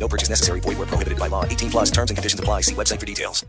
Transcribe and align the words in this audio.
No 0.00 0.08
purchase 0.08 0.30
necessary. 0.30 0.60
Void 0.60 0.78
where 0.78 0.86
prohibited 0.86 1.18
by 1.18 1.28
law. 1.28 1.44
18 1.44 1.70
plus 1.70 1.90
terms 1.90 2.10
and 2.10 2.16
conditions 2.16 2.40
apply. 2.40 2.62
See 2.62 2.74
website 2.74 2.98
for 2.98 3.06
details. 3.06 3.44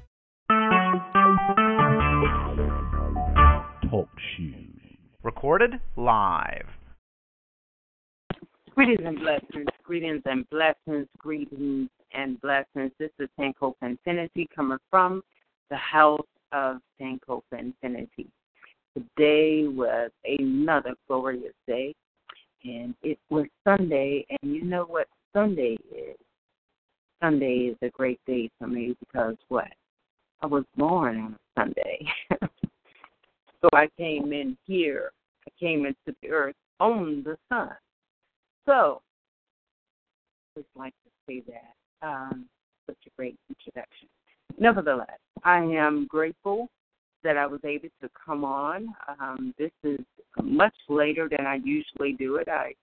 Talk 3.90 4.09
shoes. 4.36 4.72
Recorded 5.23 5.80
live. 5.95 6.68
Greetings 8.76 9.02
and 9.06 9.20
blessings, 9.20 9.68
greetings 9.84 10.22
and 10.26 10.50
blessings, 10.50 11.08
greetings 11.18 11.90
and 12.14 12.40
blessings. 12.42 12.92
This 13.00 13.12
is 13.20 13.28
Sankofa 13.38 13.73
Infinity 13.84 14.48
coming 14.56 14.78
from 14.90 15.22
the 15.70 15.76
house 15.76 16.26
of 16.52 16.78
Sankofa 17.00 17.59
Infinity. 17.59 18.28
Today 18.98 19.68
was 19.68 20.09
another 20.26 20.95
glorious 21.08 21.54
day, 21.68 21.94
and 22.64 22.95
it 23.04 23.20
was 23.30 23.45
Sunday, 23.66 24.26
and 24.30 24.56
you 24.56 24.64
know 24.64 24.86
what 24.86 25.08
Sunday 25.34 25.78
is? 25.94 26.18
Sunday 27.21 27.71
is 27.71 27.77
a 27.81 27.89
great 27.89 28.20
day 28.25 28.49
for 28.57 28.67
me 28.67 28.95
because 28.99 29.35
what? 29.49 29.67
I 30.41 30.48
was 30.48 30.63
born 30.75 31.20
on 31.20 31.34
a 31.34 31.61
Sunday. 31.61 32.05
so 33.61 33.70
I 33.73 33.88
came 33.97 34.33
in 34.33 34.58
here, 34.66 35.11
I 35.47 35.52
came 35.59 35.86
into 35.86 36.17
the 36.22 36.30
earth 36.30 36.55
on 36.80 37.23
the 37.23 37.38
sun. 37.47 37.69
So, 38.66 39.02
I 40.55 40.61
just 40.61 40.69
like 40.75 40.94
to 41.05 41.09
say 41.28 41.44
that. 41.47 42.08
Um, 42.08 42.45
such 42.88 42.97
a 43.05 43.09
great 43.16 43.38
introduction. 43.50 44.08
Nevertheless, 44.58 45.19
I 45.44 45.59
am 45.59 46.08
grateful 46.09 46.67
that 47.23 47.38
I 47.38 47.45
was 47.45 47.59
able 47.63 47.89
to 48.02 48.09
come 48.25 48.44
on. 48.44 48.94
Um, 49.19 49.53
this 49.59 49.72
is 49.83 50.00
much 50.41 50.73
later 50.89 51.30
than 51.30 51.45
I 51.45 51.59
usually 51.63 52.13
do 52.13 52.38
it. 52.38 52.47
I 52.50 52.73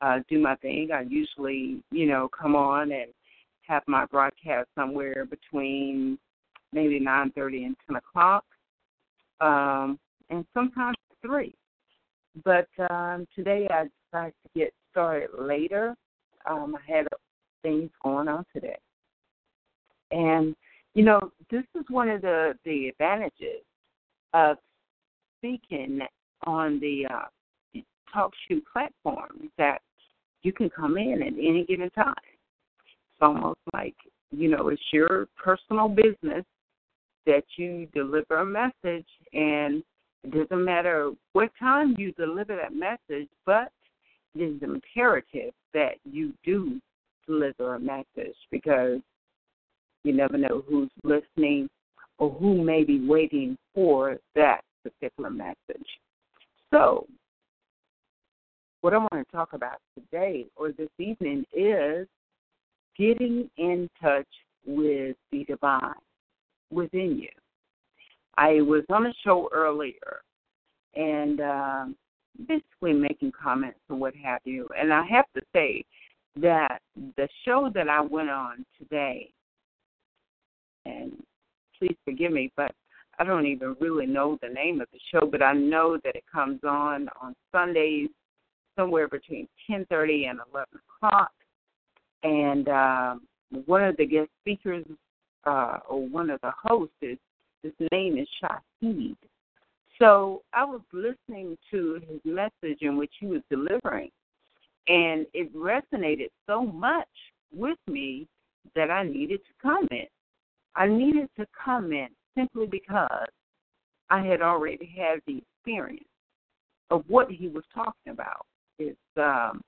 uh, 0.00 0.20
do 0.28 0.38
my 0.40 0.56
thing. 0.56 0.88
I 0.92 1.02
usually, 1.02 1.82
you 1.90 2.06
know, 2.06 2.28
come 2.28 2.56
on 2.56 2.92
and 2.92 3.10
have 3.66 3.82
my 3.86 4.06
broadcast 4.06 4.68
somewhere 4.74 5.26
between 5.28 6.18
maybe 6.72 7.00
9.30 7.00 7.66
and 7.66 7.76
10 7.86 7.96
o'clock, 7.96 8.44
um, 9.40 9.98
and 10.30 10.44
sometimes 10.54 10.96
3. 11.22 11.54
But 12.44 12.68
um, 12.90 13.26
today 13.34 13.68
I 13.70 13.84
decided 14.10 14.34
to 14.44 14.58
get 14.58 14.72
started 14.90 15.30
later. 15.38 15.94
Um, 16.48 16.76
I 16.76 16.92
had 16.92 17.06
things 17.62 17.90
going 18.02 18.28
on 18.28 18.44
today. 18.54 18.78
And, 20.10 20.54
you 20.94 21.04
know, 21.04 21.20
this 21.50 21.64
is 21.74 21.84
one 21.88 22.08
of 22.08 22.22
the, 22.22 22.54
the 22.64 22.88
advantages 22.88 23.62
of 24.34 24.56
speaking 25.38 26.00
on 26.46 26.80
the 26.80 27.06
uh, 27.06 27.80
talk 28.12 28.32
show 28.48 28.60
platform 28.72 29.50
that 29.58 29.80
you 30.42 30.52
can 30.52 30.68
come 30.70 30.96
in 30.96 31.22
at 31.22 31.32
any 31.34 31.64
given 31.68 31.90
time. 31.90 32.14
Almost 33.22 33.60
like, 33.72 33.94
you 34.30 34.48
know, 34.50 34.68
it's 34.68 34.82
your 34.92 35.28
personal 35.42 35.88
business 35.88 36.44
that 37.24 37.44
you 37.56 37.86
deliver 37.94 38.38
a 38.38 38.44
message 38.44 39.06
and 39.32 39.82
it 40.24 40.32
doesn't 40.32 40.64
matter 40.64 41.12
what 41.32 41.50
time 41.58 41.94
you 41.98 42.12
deliver 42.12 42.56
that 42.56 42.74
message, 42.74 43.28
but 43.46 43.70
it 44.34 44.42
is 44.42 44.62
imperative 44.62 45.52
that 45.72 45.94
you 46.04 46.32
do 46.44 46.80
deliver 47.26 47.76
a 47.76 47.80
message 47.80 48.36
because 48.50 49.00
you 50.04 50.12
never 50.12 50.36
know 50.36 50.64
who's 50.68 50.90
listening 51.04 51.68
or 52.18 52.30
who 52.30 52.62
may 52.62 52.84
be 52.84 53.06
waiting 53.06 53.56
for 53.74 54.18
that 54.34 54.62
particular 54.82 55.30
message. 55.30 55.86
So, 56.72 57.06
what 58.80 58.94
I 58.94 58.98
want 58.98 59.12
to 59.12 59.24
talk 59.32 59.52
about 59.52 59.78
today 59.94 60.46
or 60.56 60.72
this 60.72 60.88
evening 60.98 61.44
is 61.52 62.08
getting 62.96 63.48
in 63.56 63.88
touch 64.00 64.26
with 64.66 65.16
the 65.30 65.44
divine 65.44 65.94
within 66.70 67.18
you. 67.18 67.28
I 68.36 68.60
was 68.62 68.84
on 68.90 69.06
a 69.06 69.12
show 69.24 69.48
earlier 69.52 70.20
and 70.94 71.40
um, 71.40 71.96
basically 72.48 72.92
making 72.92 73.32
comments 73.32 73.78
and 73.88 74.00
what 74.00 74.14
have 74.16 74.40
you. 74.44 74.68
And 74.78 74.92
I 74.92 75.04
have 75.06 75.26
to 75.34 75.42
say 75.54 75.84
that 76.40 76.80
the 77.16 77.28
show 77.44 77.70
that 77.74 77.88
I 77.88 78.00
went 78.00 78.30
on 78.30 78.64
today, 78.78 79.30
and 80.86 81.12
please 81.78 81.96
forgive 82.04 82.32
me, 82.32 82.50
but 82.56 82.72
I 83.18 83.24
don't 83.24 83.46
even 83.46 83.76
really 83.80 84.06
know 84.06 84.38
the 84.40 84.48
name 84.48 84.80
of 84.80 84.88
the 84.92 84.98
show, 85.12 85.26
but 85.26 85.42
I 85.42 85.52
know 85.52 85.98
that 86.04 86.16
it 86.16 86.24
comes 86.32 86.60
on 86.64 87.08
on 87.20 87.34
Sundays 87.52 88.08
somewhere 88.76 89.08
between 89.08 89.46
10:30 89.70 90.26
and 90.30 90.40
11 90.52 90.80
o'clock. 90.88 91.32
And 92.22 92.68
um, 92.68 93.22
one 93.66 93.82
of 93.82 93.96
the 93.96 94.06
guest 94.06 94.30
speakers 94.40 94.84
uh, 95.44 95.78
or 95.88 96.06
one 96.06 96.30
of 96.30 96.40
the 96.42 96.52
hosts 96.62 96.94
is 97.02 97.18
his 97.62 97.72
name 97.92 98.18
is 98.18 98.28
Shahid. 98.42 99.16
So 100.00 100.42
I 100.52 100.64
was 100.64 100.80
listening 100.92 101.56
to 101.70 102.00
his 102.08 102.20
message 102.24 102.78
in 102.80 102.96
which 102.96 103.12
he 103.20 103.26
was 103.26 103.40
delivering, 103.50 104.10
and 104.88 105.26
it 105.32 105.54
resonated 105.54 106.30
so 106.46 106.64
much 106.64 107.08
with 107.54 107.78
me 107.86 108.26
that 108.74 108.90
I 108.90 109.04
needed 109.04 109.40
to 109.40 109.52
comment. 109.62 110.08
I 110.74 110.88
needed 110.88 111.28
to 111.38 111.46
comment 111.64 112.12
simply 112.36 112.66
because 112.66 113.28
I 114.10 114.22
had 114.22 114.40
already 114.40 114.92
had 114.96 115.20
the 115.26 115.38
experience 115.38 116.04
of 116.90 117.04
what 117.06 117.30
he 117.30 117.48
was 117.48 117.64
talking 117.74 118.12
about. 118.12 118.46
It's, 118.78 118.98
um, 119.16 119.60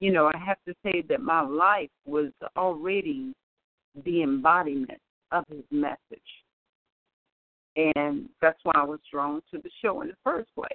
you 0.00 0.12
know, 0.12 0.30
I 0.32 0.38
have 0.38 0.58
to 0.66 0.74
say 0.82 1.02
that 1.08 1.20
my 1.20 1.40
life 1.40 1.90
was 2.04 2.30
already 2.56 3.32
the 4.04 4.22
embodiment 4.22 5.00
of 5.32 5.44
his 5.48 5.64
message. 5.70 5.98
And 7.76 8.28
that's 8.40 8.58
why 8.62 8.72
I 8.74 8.84
was 8.84 9.00
drawn 9.10 9.42
to 9.50 9.58
the 9.58 9.70
show 9.82 10.00
in 10.02 10.08
the 10.08 10.16
first 10.24 10.48
place. 10.54 10.72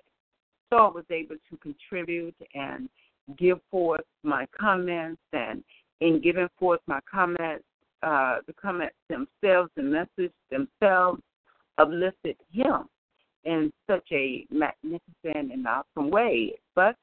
So 0.69 0.77
I 0.77 0.89
was 0.89 1.05
able 1.09 1.35
to 1.49 1.57
contribute 1.57 2.35
and 2.53 2.89
give 3.37 3.59
forth 3.69 4.05
my 4.23 4.47
comments 4.57 5.21
and 5.33 5.63
in 5.99 6.21
giving 6.21 6.47
forth 6.57 6.79
my 6.87 6.99
comments, 7.09 7.63
uh, 8.03 8.37
the 8.47 8.53
comments 8.53 8.95
themselves, 9.07 9.69
the 9.75 9.83
message 9.83 10.33
themselves 10.49 11.21
uplifted 11.77 12.35
him 12.51 12.87
in 13.43 13.71
such 13.87 14.07
a 14.11 14.45
magnificent 14.51 15.51
and 15.51 15.67
awesome 15.67 16.09
way. 16.09 16.53
But 16.75 16.95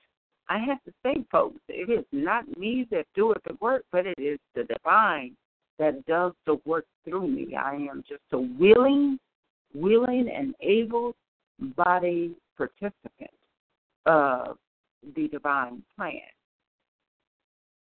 I 0.49 0.59
have 0.59 0.83
to 0.85 0.93
say, 1.03 1.25
folks, 1.31 1.61
it 1.69 1.91
is 1.91 2.05
not 2.13 2.57
me 2.59 2.87
that 2.91 3.07
doeth 3.15 3.43
the 3.47 3.57
work, 3.61 3.85
but 3.93 4.07
it 4.07 4.19
is 4.19 4.39
the 4.55 4.65
divine 4.65 5.37
that 5.79 6.05
does 6.07 6.33
the 6.47 6.59
work 6.65 6.87
through 7.05 7.29
me. 7.29 7.55
I 7.55 7.75
am 7.75 8.03
just 8.09 8.23
a 8.33 8.39
willing, 8.39 9.19
willing 9.75 10.31
and 10.35 10.55
able 10.61 11.15
body 11.77 12.35
participant 12.57 13.31
of 14.07 14.57
the 15.15 15.29
divine 15.29 15.83
plan. 15.97 16.21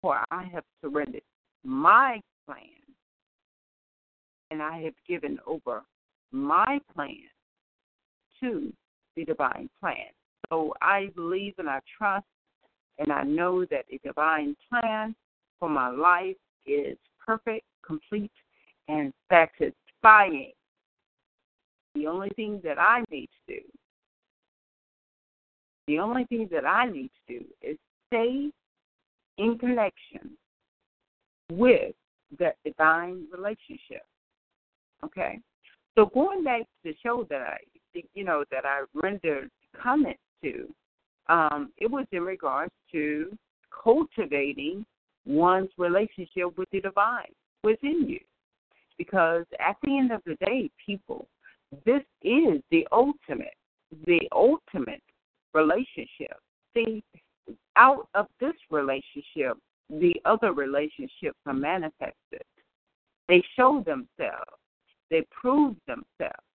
For 0.02 0.22
I 0.31 0.44
have 0.53 0.64
surrendered 0.81 1.22
my 1.64 2.22
plan 2.46 2.59
and 4.52 4.62
I 4.62 4.81
have 4.81 4.94
given 5.08 5.40
over 5.46 5.84
my 6.31 6.79
plan 6.94 7.16
to 8.41 8.72
the 9.16 9.26
divine 9.26 9.70
plan. 9.79 10.08
So 10.50 10.73
I 10.82 11.09
believe 11.16 11.53
and 11.58 11.70
I 11.70 11.79
trust 11.97 12.26
and 12.99 13.11
I 13.11 13.23
know 13.23 13.66
that 13.66 13.85
the 13.90 13.99
divine 14.03 14.55
plan 14.69 15.16
for 15.59 15.69
my 15.69 15.90
life 15.90 16.35
is 16.66 16.97
perfect, 17.25 17.66
complete, 17.85 18.31
and 18.87 19.13
satisfying. 19.29 20.51
The 21.96 22.07
only 22.07 22.29
thing 22.35 22.61
that 22.63 22.78
I 22.78 23.03
need 23.09 23.29
to 23.47 23.55
do, 23.55 23.61
the 25.87 25.99
only 25.99 26.25
thing 26.25 26.47
that 26.51 26.66
I 26.66 26.90
need 26.90 27.09
to 27.28 27.40
do 27.40 27.46
is 27.61 27.78
stay 28.07 28.51
in 29.37 29.57
connection 29.57 30.37
with 31.52 31.95
that 32.37 32.57
divine 32.63 33.25
relationship. 33.31 34.03
Okay? 35.03 35.40
So 35.97 36.05
going 36.05 36.43
back 36.43 36.61
to 36.61 36.67
the 36.84 36.95
show 37.02 37.25
that 37.29 37.41
I, 37.41 37.57
you 38.13 38.23
know, 38.23 38.43
that 38.52 38.66
I 38.66 38.84
rendered 38.93 39.49
comments 39.81 40.19
to, 40.43 40.67
um, 41.29 41.72
it 41.78 41.90
was 41.90 42.05
in 42.11 42.23
regards 42.23 42.73
to 42.91 43.37
cultivating 43.84 44.85
one's 45.26 45.70
relationship 45.78 46.58
with 46.58 46.70
the 46.72 46.81
divine 46.81 47.31
within 47.64 48.08
you. 48.08 48.20
Because 48.97 49.46
at 49.59 49.78
the 49.84 49.97
end 49.97 50.11
of 50.11 50.22
the 50.26 50.35
day, 50.46 50.70
people, 50.84 51.28
this 51.85 52.03
is 52.23 52.61
the 52.72 52.85
ultimate, 52.91 53.55
the 54.05 54.20
ultimate 54.34 55.03
relationship. 55.53 56.37
See, 56.73 57.03
out 57.76 58.08
of 58.14 58.28
this 58.40 58.53
relationship, 58.70 59.58
the 59.90 60.14
other 60.26 60.52
relationships 60.52 61.37
are 61.46 61.53
manifested. 61.53 62.43
They 63.28 63.43
show 63.55 63.84
themselves, 63.85 64.59
they 65.09 65.23
prove 65.31 65.76
themselves. 65.87 66.48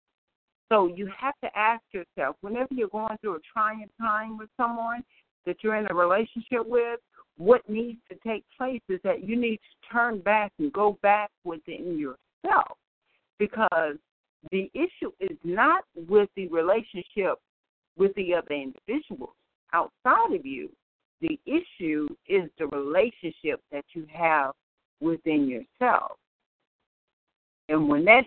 So 0.68 0.86
you 0.86 1.10
have 1.18 1.34
to 1.44 1.58
ask 1.58 1.82
yourself 1.92 2.36
whenever 2.40 2.68
you're 2.70 2.88
going 2.88 3.16
through 3.20 3.36
a 3.36 3.40
trying 3.52 3.88
time 4.00 4.38
with 4.38 4.48
someone 4.56 5.02
that 5.44 5.56
you're 5.62 5.76
in 5.76 5.86
a 5.90 5.94
relationship 5.94 6.66
with, 6.66 7.00
what 7.36 7.68
needs 7.68 7.98
to 8.10 8.16
take 8.26 8.44
place 8.56 8.80
is 8.88 9.00
that 9.04 9.24
you 9.24 9.36
need 9.36 9.56
to 9.56 9.92
turn 9.92 10.20
back 10.20 10.52
and 10.58 10.72
go 10.72 10.98
back 11.02 11.30
within 11.44 11.98
yourself 11.98 12.76
because 13.38 13.96
the 14.50 14.70
issue 14.74 15.10
is 15.20 15.36
not 15.44 15.84
with 16.08 16.28
the 16.36 16.48
relationship 16.48 17.38
with 17.96 18.14
the 18.14 18.34
other 18.34 18.54
individuals 18.54 19.34
outside 19.72 20.34
of 20.34 20.44
you. 20.44 20.68
The 21.20 21.38
issue 21.46 22.08
is 22.28 22.50
the 22.58 22.66
relationship 22.66 23.60
that 23.70 23.84
you 23.94 24.06
have 24.12 24.52
within 25.00 25.48
yourself. 25.48 26.12
And 27.68 27.88
when 27.88 28.04
that 28.06 28.24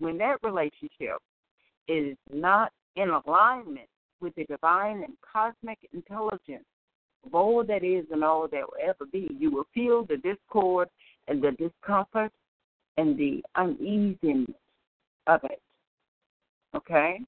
when 0.00 0.18
that 0.18 0.38
relationship 0.42 1.18
is 1.88 2.16
not 2.32 2.72
in 2.96 3.10
alignment 3.10 3.88
with 4.20 4.34
the 4.36 4.44
divine 4.44 5.02
and 5.02 5.14
cosmic 5.32 5.78
intelligence 5.92 6.64
of 7.24 7.34
all 7.34 7.64
that 7.64 7.84
is 7.84 8.04
and 8.10 8.24
all 8.24 8.48
that 8.48 8.62
will 8.62 8.78
ever 8.82 9.06
be, 9.10 9.28
you 9.38 9.50
will 9.50 9.66
feel 9.74 10.04
the 10.04 10.16
discord 10.18 10.88
and 11.28 11.42
the 11.42 11.52
discomfort 11.52 12.32
and 12.96 13.16
the 13.16 13.42
uneasiness 13.56 14.56
of 15.26 15.40
it. 15.44 15.60
Okay? 16.74 17.20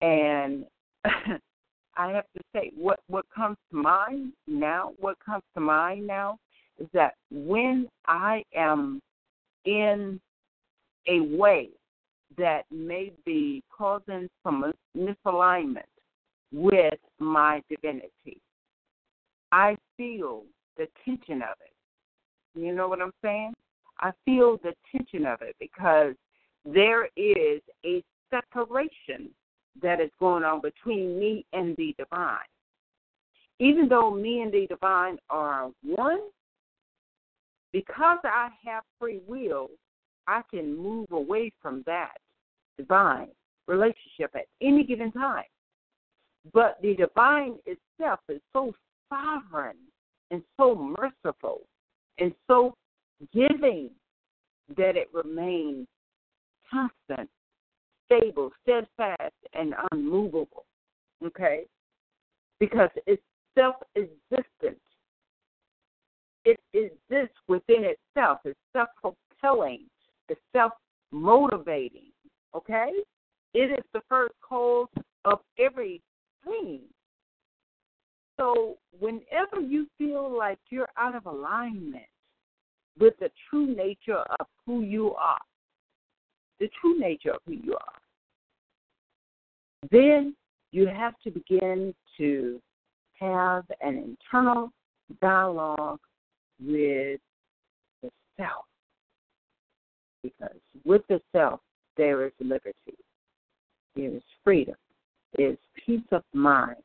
And 0.00 0.64
I 1.04 2.08
have 2.12 2.24
to 2.36 2.42
say, 2.54 2.72
what, 2.76 3.00
what 3.08 3.24
comes 3.34 3.56
to 3.70 3.76
mind 3.76 4.32
now, 4.46 4.92
what 4.98 5.16
comes 5.24 5.42
to 5.54 5.60
mind 5.60 6.06
now 6.06 6.38
is 6.78 6.88
that 6.92 7.14
when 7.30 7.88
I 8.06 8.42
am 8.54 9.00
in 9.64 10.20
a 11.06 11.20
way 11.20 11.68
that 12.38 12.62
may 12.70 13.12
be 13.24 13.62
causing 13.76 14.28
some 14.42 14.72
misalignment 14.96 15.82
with 16.52 16.98
my 17.18 17.62
divinity. 17.68 18.40
I 19.52 19.76
feel 19.96 20.44
the 20.76 20.86
tension 21.04 21.42
of 21.42 21.56
it. 21.60 22.58
You 22.58 22.74
know 22.74 22.88
what 22.88 23.00
I'm 23.00 23.12
saying? 23.22 23.52
I 24.00 24.12
feel 24.24 24.58
the 24.62 24.74
tension 24.90 25.26
of 25.26 25.42
it 25.42 25.56
because 25.58 26.14
there 26.64 27.06
is 27.16 27.60
a 27.84 28.02
separation 28.30 29.30
that 29.82 30.00
is 30.00 30.10
going 30.18 30.44
on 30.44 30.60
between 30.60 31.18
me 31.18 31.44
and 31.52 31.76
the 31.76 31.94
divine. 31.98 32.38
Even 33.58 33.88
though 33.88 34.10
me 34.10 34.40
and 34.40 34.52
the 34.52 34.66
divine 34.66 35.18
are 35.28 35.70
one, 35.84 36.20
because 37.72 38.18
I 38.24 38.48
have 38.64 38.84
free 38.98 39.20
will, 39.26 39.68
I 40.30 40.42
can 40.48 40.76
move 40.76 41.10
away 41.10 41.52
from 41.60 41.82
that 41.86 42.18
divine 42.78 43.28
relationship 43.66 44.30
at 44.34 44.46
any 44.62 44.84
given 44.84 45.10
time. 45.10 45.44
But 46.54 46.78
the 46.80 46.94
divine 46.94 47.56
itself 47.66 48.20
is 48.28 48.40
so 48.52 48.72
sovereign 49.08 49.76
and 50.30 50.42
so 50.56 50.94
merciful 50.98 51.62
and 52.18 52.32
so 52.46 52.74
giving 53.34 53.90
that 54.76 54.96
it 54.96 55.08
remains 55.12 55.88
constant, 56.70 57.28
stable, 58.06 58.52
steadfast, 58.62 59.34
and 59.52 59.74
unmovable. 59.90 60.64
Okay? 61.26 61.64
Because 62.60 62.90
it's 63.06 63.22
self 63.58 63.74
existent. 63.96 64.78
It 66.44 66.60
exists 66.72 67.36
within 67.48 67.84
itself. 67.84 68.38
It's 68.44 68.58
self 68.72 68.88
propelling. 69.02 69.86
It's 70.30 70.40
self 70.52 70.72
motivating. 71.10 72.12
Okay? 72.54 72.92
It 73.52 73.78
is 73.78 73.84
the 73.92 74.00
first 74.08 74.34
cause 74.40 74.86
of 75.24 75.40
everything. 75.58 76.80
So, 78.38 78.78
whenever 78.98 79.60
you 79.60 79.86
feel 79.98 80.34
like 80.34 80.58
you're 80.70 80.88
out 80.96 81.14
of 81.14 81.26
alignment 81.26 82.04
with 82.98 83.14
the 83.18 83.30
true 83.48 83.74
nature 83.74 84.24
of 84.38 84.46
who 84.64 84.82
you 84.82 85.14
are, 85.14 85.40
the 86.60 86.70
true 86.80 86.98
nature 86.98 87.32
of 87.32 87.40
who 87.46 87.54
you 87.54 87.74
are, 87.74 88.00
then 89.90 90.34
you 90.70 90.86
have 90.86 91.14
to 91.24 91.30
begin 91.30 91.92
to 92.18 92.60
have 93.18 93.64
an 93.80 94.16
internal 94.32 94.70
dialogue 95.20 95.98
with 96.60 97.20
the 98.02 98.10
self. 98.38 98.64
Because 100.22 100.56
with 100.84 101.02
the 101.08 101.20
self, 101.32 101.60
there 101.96 102.26
is 102.26 102.32
liberty, 102.40 102.96
there 103.96 104.14
is 104.14 104.22
freedom, 104.44 104.76
there 105.36 105.50
is 105.50 105.58
peace 105.86 106.00
of 106.12 106.22
mind. 106.32 106.76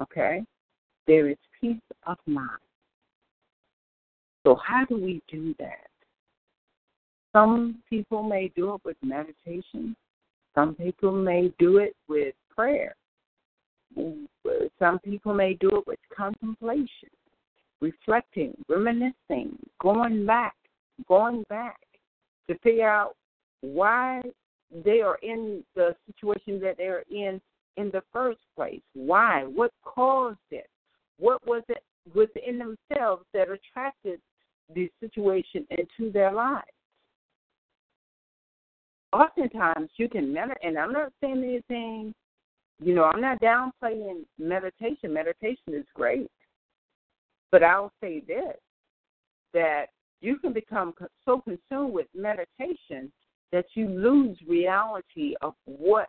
Okay? 0.00 0.44
There 1.06 1.28
is 1.28 1.36
peace 1.60 1.76
of 2.06 2.16
mind. 2.26 2.60
So, 4.46 4.54
how 4.54 4.84
do 4.88 4.96
we 4.96 5.20
do 5.28 5.54
that? 5.58 5.88
Some 7.32 7.82
people 7.90 8.22
may 8.22 8.50
do 8.56 8.74
it 8.74 8.80
with 8.84 8.96
meditation, 9.02 9.94
some 10.54 10.74
people 10.74 11.12
may 11.12 11.52
do 11.58 11.78
it 11.78 11.94
with 12.08 12.34
prayer, 12.54 12.94
some 14.78 14.98
people 15.00 15.34
may 15.34 15.54
do 15.54 15.68
it 15.68 15.86
with 15.86 15.98
contemplation, 16.16 17.10
reflecting, 17.80 18.56
reminiscing, 18.68 19.58
going 19.80 20.24
back, 20.24 20.54
going 21.06 21.44
back 21.48 21.78
to 22.48 22.58
figure 22.58 22.88
out 22.88 23.14
why 23.60 24.22
they 24.84 25.00
are 25.00 25.18
in 25.22 25.64
the 25.74 25.96
situation 26.06 26.60
that 26.60 26.76
they're 26.76 27.04
in 27.10 27.40
in 27.76 27.90
the 27.92 28.02
first 28.12 28.40
place. 28.56 28.82
Why? 28.94 29.44
What 29.44 29.72
caused 29.84 30.38
it? 30.50 30.68
What 31.18 31.46
was 31.46 31.62
it 31.68 31.82
within 32.14 32.58
themselves 32.58 33.24
that 33.32 33.48
attracted 33.50 34.20
the 34.74 34.90
situation 35.00 35.66
into 35.70 36.12
their 36.12 36.32
lives? 36.32 36.66
Oftentimes, 39.12 39.90
you 39.96 40.08
can 40.08 40.32
meditate, 40.32 40.58
and 40.62 40.76
I'm 40.76 40.92
not 40.92 41.12
saying 41.22 41.42
anything, 41.42 42.12
you 42.80 42.94
know, 42.94 43.04
I'm 43.04 43.20
not 43.20 43.40
downplaying 43.40 44.24
meditation. 44.38 45.12
Meditation 45.12 45.72
is 45.72 45.86
great. 45.94 46.30
But 47.50 47.62
I'll 47.62 47.92
say 48.02 48.22
this 48.26 48.56
that 49.54 49.86
you 50.20 50.38
can 50.38 50.52
become 50.52 50.94
so 51.24 51.40
consumed 51.40 51.92
with 51.92 52.06
meditation 52.14 53.12
that 53.52 53.66
you 53.74 53.88
lose 53.88 54.36
reality 54.46 55.34
of 55.42 55.54
what 55.64 56.08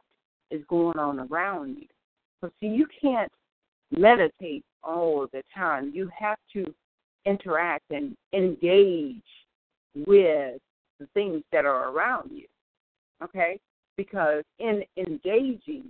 is 0.52 0.64
going 0.68 0.98
on 0.98 1.20
around 1.20 1.78
you. 1.78 1.88
So, 2.42 2.50
see, 2.60 2.68
you 2.68 2.88
can't 3.02 3.32
meditate 3.96 4.64
all 4.84 5.28
the 5.32 5.44
time. 5.56 5.92
You 5.94 6.10
have 6.18 6.38
to 6.54 6.66
interact 7.26 7.86
and 7.92 8.16
engage 8.34 9.22
with 9.96 10.60
the 11.00 11.08
things 11.14 11.44
that 11.52 11.66
are 11.66 11.90
around 11.90 12.32
you. 12.32 12.46
Okay? 13.24 13.60
Because 13.98 14.44
in 14.60 14.84
engaging 14.98 15.86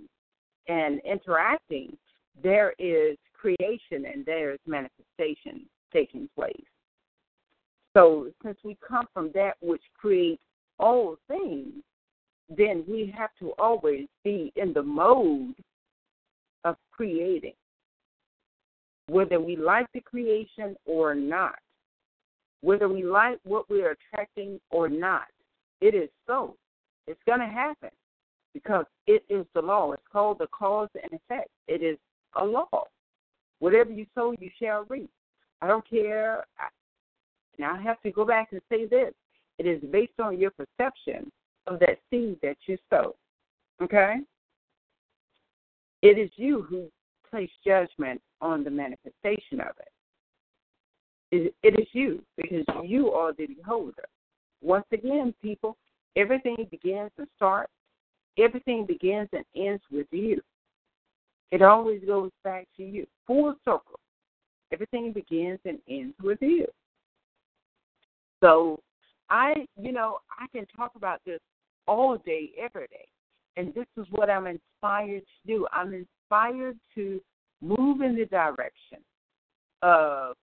and 0.68 1.00
interacting, 1.04 1.96
there 2.42 2.74
is 2.78 3.16
creation 3.34 4.06
and 4.12 4.24
there 4.26 4.52
is 4.52 4.58
manifestation 4.66 5.66
taking 5.92 6.28
place. 6.34 6.54
So, 7.96 8.28
since 8.44 8.56
we 8.62 8.76
come 8.90 9.06
from 9.14 9.30
that 9.34 9.54
which 9.60 9.82
creates 9.98 10.42
all 10.78 11.16
things, 11.28 11.72
then 12.56 12.84
we 12.88 13.12
have 13.16 13.30
to 13.38 13.52
always 13.58 14.06
be 14.24 14.52
in 14.56 14.72
the 14.72 14.82
mode 14.82 15.54
of 16.64 16.76
creating, 16.90 17.54
whether 19.06 19.40
we 19.40 19.56
like 19.56 19.86
the 19.94 20.00
creation 20.00 20.76
or 20.84 21.14
not, 21.14 21.54
whether 22.60 22.88
we 22.88 23.04
like 23.04 23.38
what 23.44 23.70
we're 23.70 23.92
attracting 23.92 24.60
or 24.70 24.88
not. 24.88 25.26
It 25.80 25.94
is 25.94 26.10
so. 26.26 26.56
It's 27.06 27.20
going 27.26 27.40
to 27.40 27.46
happen 27.46 27.90
because 28.52 28.84
it 29.06 29.24
is 29.28 29.46
the 29.54 29.62
law. 29.62 29.92
It's 29.92 30.02
called 30.12 30.38
the 30.38 30.48
cause 30.48 30.88
and 31.02 31.12
effect. 31.12 31.48
It 31.68 31.82
is 31.82 31.96
a 32.36 32.44
law. 32.44 32.84
Whatever 33.60 33.92
you 33.92 34.06
sow, 34.14 34.34
you 34.38 34.50
shall 34.60 34.84
reap. 34.88 35.10
I 35.62 35.68
don't 35.68 35.88
care. 35.88 36.44
Now 37.60 37.76
I 37.76 37.82
have 37.82 38.00
to 38.02 38.10
go 38.10 38.24
back 38.24 38.48
and 38.52 38.60
say 38.70 38.86
this. 38.86 39.12
It 39.58 39.66
is 39.66 39.82
based 39.92 40.18
on 40.18 40.40
your 40.40 40.50
perception 40.50 41.30
of 41.66 41.78
that 41.80 41.98
seed 42.10 42.38
that 42.42 42.56
you 42.66 42.78
sow. 42.88 43.14
Okay? 43.82 44.16
It 46.00 46.18
is 46.18 46.30
you 46.36 46.62
who 46.62 46.90
place 47.30 47.50
judgment 47.64 48.22
on 48.40 48.64
the 48.64 48.70
manifestation 48.70 49.60
of 49.60 49.74
it. 49.78 51.54
It, 51.62 51.78
is 51.78 51.86
you 51.92 52.22
because 52.36 52.64
you 52.84 53.12
are 53.12 53.32
the 53.34 53.46
beholder. 53.46 54.06
once 54.62 54.86
again, 54.90 55.32
people, 55.40 55.76
everything 56.16 56.66
begins 56.70 57.12
and 57.18 57.28
starts, 57.36 57.70
everything 58.36 58.84
begins 58.84 59.28
and 59.32 59.44
ends 59.54 59.82
with 59.92 60.08
you. 60.10 60.40
It 61.52 61.62
always 61.62 62.00
goes 62.04 62.30
back 62.42 62.66
to 62.78 62.82
you, 62.82 63.06
full 63.26 63.54
circle. 63.64 64.00
Everything 64.72 65.12
begins 65.12 65.60
and 65.64 65.78
ends 65.88 66.14
with 66.22 66.38
you. 66.40 66.66
So, 68.40 68.80
I, 69.28 69.66
you 69.80 69.92
know, 69.92 70.18
I 70.38 70.46
can 70.56 70.66
talk 70.76 70.92
about 70.96 71.20
this 71.24 71.40
all 71.86 72.16
day, 72.18 72.50
every 72.58 72.86
day. 72.88 73.08
And 73.56 73.74
this 73.74 73.86
is 73.96 74.06
what 74.10 74.30
I'm 74.30 74.46
inspired 74.46 75.22
to 75.22 75.46
do. 75.46 75.66
I'm 75.72 75.92
inspired 75.92 76.78
to 76.94 77.20
move 77.60 78.00
in 78.00 78.16
the 78.16 78.26
direction 78.26 78.98
of 79.82 80.34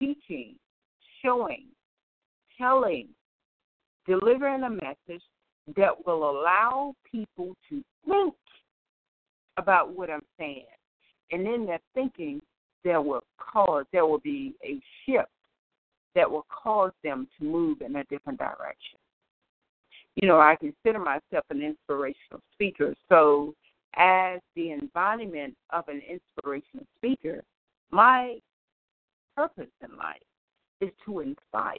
teaching, 0.00 0.54
showing, 1.22 1.66
telling, 2.56 3.08
delivering 4.06 4.62
a 4.62 4.70
message 4.70 5.22
that 5.76 6.06
will 6.06 6.30
allow 6.30 6.94
people 7.10 7.54
to 7.68 7.82
think 8.06 8.34
about 9.56 9.94
what 9.94 10.10
I'm 10.10 10.24
saying. 10.38 10.66
And 11.32 11.46
in 11.46 11.66
that 11.66 11.80
thinking, 11.94 12.40
there 12.84 13.00
will 13.00 13.24
cause, 13.38 13.84
there 13.92 14.06
will 14.06 14.18
be 14.18 14.54
a 14.62 14.78
shift 15.04 15.28
that 16.14 16.30
will 16.30 16.46
cause 16.48 16.92
them 17.02 17.26
to 17.38 17.44
move 17.44 17.80
in 17.80 17.96
a 17.96 18.04
different 18.04 18.38
direction. 18.38 18.98
You 20.16 20.28
know, 20.28 20.38
I 20.38 20.56
consider 20.56 20.98
myself 20.98 21.44
an 21.50 21.62
inspirational 21.62 22.40
speaker. 22.52 22.94
So, 23.08 23.54
as 23.96 24.40
the 24.56 24.72
embodiment 24.72 25.54
of 25.70 25.88
an 25.88 26.00
inspirational 26.08 26.86
speaker, 26.96 27.42
my 27.90 28.38
purpose 29.36 29.70
in 29.82 29.96
life 29.96 30.22
is 30.80 30.90
to 31.04 31.20
inspire. 31.20 31.78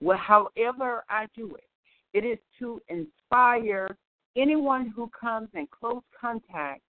Well, 0.00 0.18
however 0.18 1.04
I 1.08 1.26
do 1.36 1.56
it, 1.56 1.64
it 2.12 2.24
is 2.24 2.38
to 2.58 2.80
inspire 2.88 3.88
anyone 4.36 4.92
who 4.94 5.10
comes 5.18 5.48
in 5.54 5.66
close 5.68 6.02
contact 6.20 6.82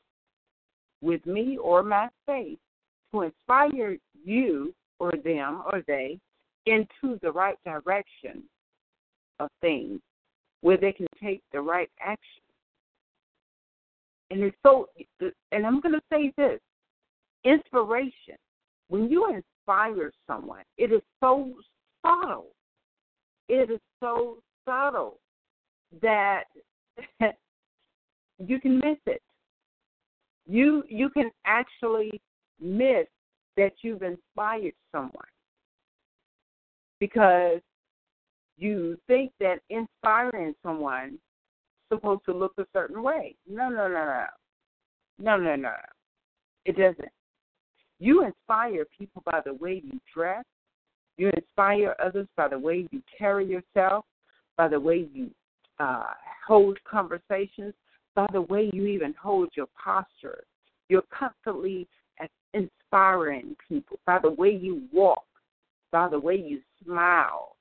with 1.02 1.26
me 1.26 1.58
or 1.58 1.84
my 1.84 2.10
space 2.24 2.58
to 3.12 3.22
inspire 3.24 3.98
you 4.24 4.74
or 5.00 5.12
them 5.24 5.64
or 5.72 5.82
they 5.88 6.20
into 6.66 7.20
the 7.22 7.32
right 7.32 7.58
direction 7.64 8.44
of 9.40 9.50
things 9.62 10.00
where 10.62 10.78
they 10.78 10.92
can 10.92 11.08
take 11.22 11.42
the 11.52 11.62
right 11.62 11.90
action. 12.02 12.42
And 14.32 14.42
it's 14.42 14.58
so, 14.64 14.88
and 15.52 15.66
I'm 15.66 15.80
going 15.82 15.94
to 15.94 16.02
say 16.12 16.34
this 16.38 16.60
inspiration, 17.44 18.36
when 18.88 19.10
you 19.10 19.28
inspire 19.28 20.12
someone, 20.28 20.64
it 20.78 20.92
is 20.92 21.02
so 21.20 21.54
subtle. 22.04 22.48
It 23.48 23.70
is 23.70 23.80
so 24.00 24.40
subtle 24.68 25.20
that 26.02 26.46
you 28.40 28.60
can 28.60 28.78
miss 28.80 28.98
it. 29.06 29.22
You 30.48 30.84
you 30.88 31.10
can 31.10 31.32
actually 31.46 32.22
miss 32.60 33.08
that 33.58 33.74
you've 33.82 34.04
inspired 34.04 34.74
someone 34.92 35.12
because 37.00 37.62
you 38.58 38.98
think 39.08 39.32
that 39.40 39.60
inspiring 39.70 40.56
someone 40.64 41.14
is 41.14 41.98
supposed 41.98 42.26
to 42.26 42.34
look 42.34 42.54
a 42.58 42.66
certain 42.74 43.04
way. 43.04 43.36
No, 43.50 43.70
no, 43.70 43.88
no, 43.88 44.06
no. 44.06 44.26
No, 45.18 45.38
no, 45.38 45.56
no. 45.56 45.74
It 46.66 46.78
doesn't. 46.78 47.12
You 48.00 48.26
inspire 48.26 48.86
people 48.98 49.24
by 49.26 49.42
the 49.46 49.54
way 49.54 49.82
you 49.84 50.00
dress. 50.14 50.44
You 51.18 51.32
inspire 51.36 51.96
others 52.04 52.28
by 52.36 52.50
the 52.50 52.60
way 52.60 52.88
you 52.92 53.02
carry 53.18 53.46
yourself, 53.46 54.06
by 54.58 54.68
the 54.68 54.80
way 54.80 55.08
you 55.14 55.30
uh, 55.80 56.04
hold 56.46 56.78
conversations, 56.84 57.74
by 58.16 58.28
the 58.34 58.42
way 58.42 58.70
you 58.74 58.86
even 58.88 59.14
hold 59.22 59.50
your 59.56 59.68
posture. 59.82 60.44
You're 60.90 61.04
constantly 61.18 61.88
inspiring 62.54 63.56
people 63.68 64.00
by 64.06 64.20
the 64.20 64.32
way 64.32 64.50
you 64.50 64.84
walk, 64.94 65.26
by 65.92 66.10
the 66.10 66.20
way 66.20 66.36
you 66.36 66.60
smile. 66.84 67.56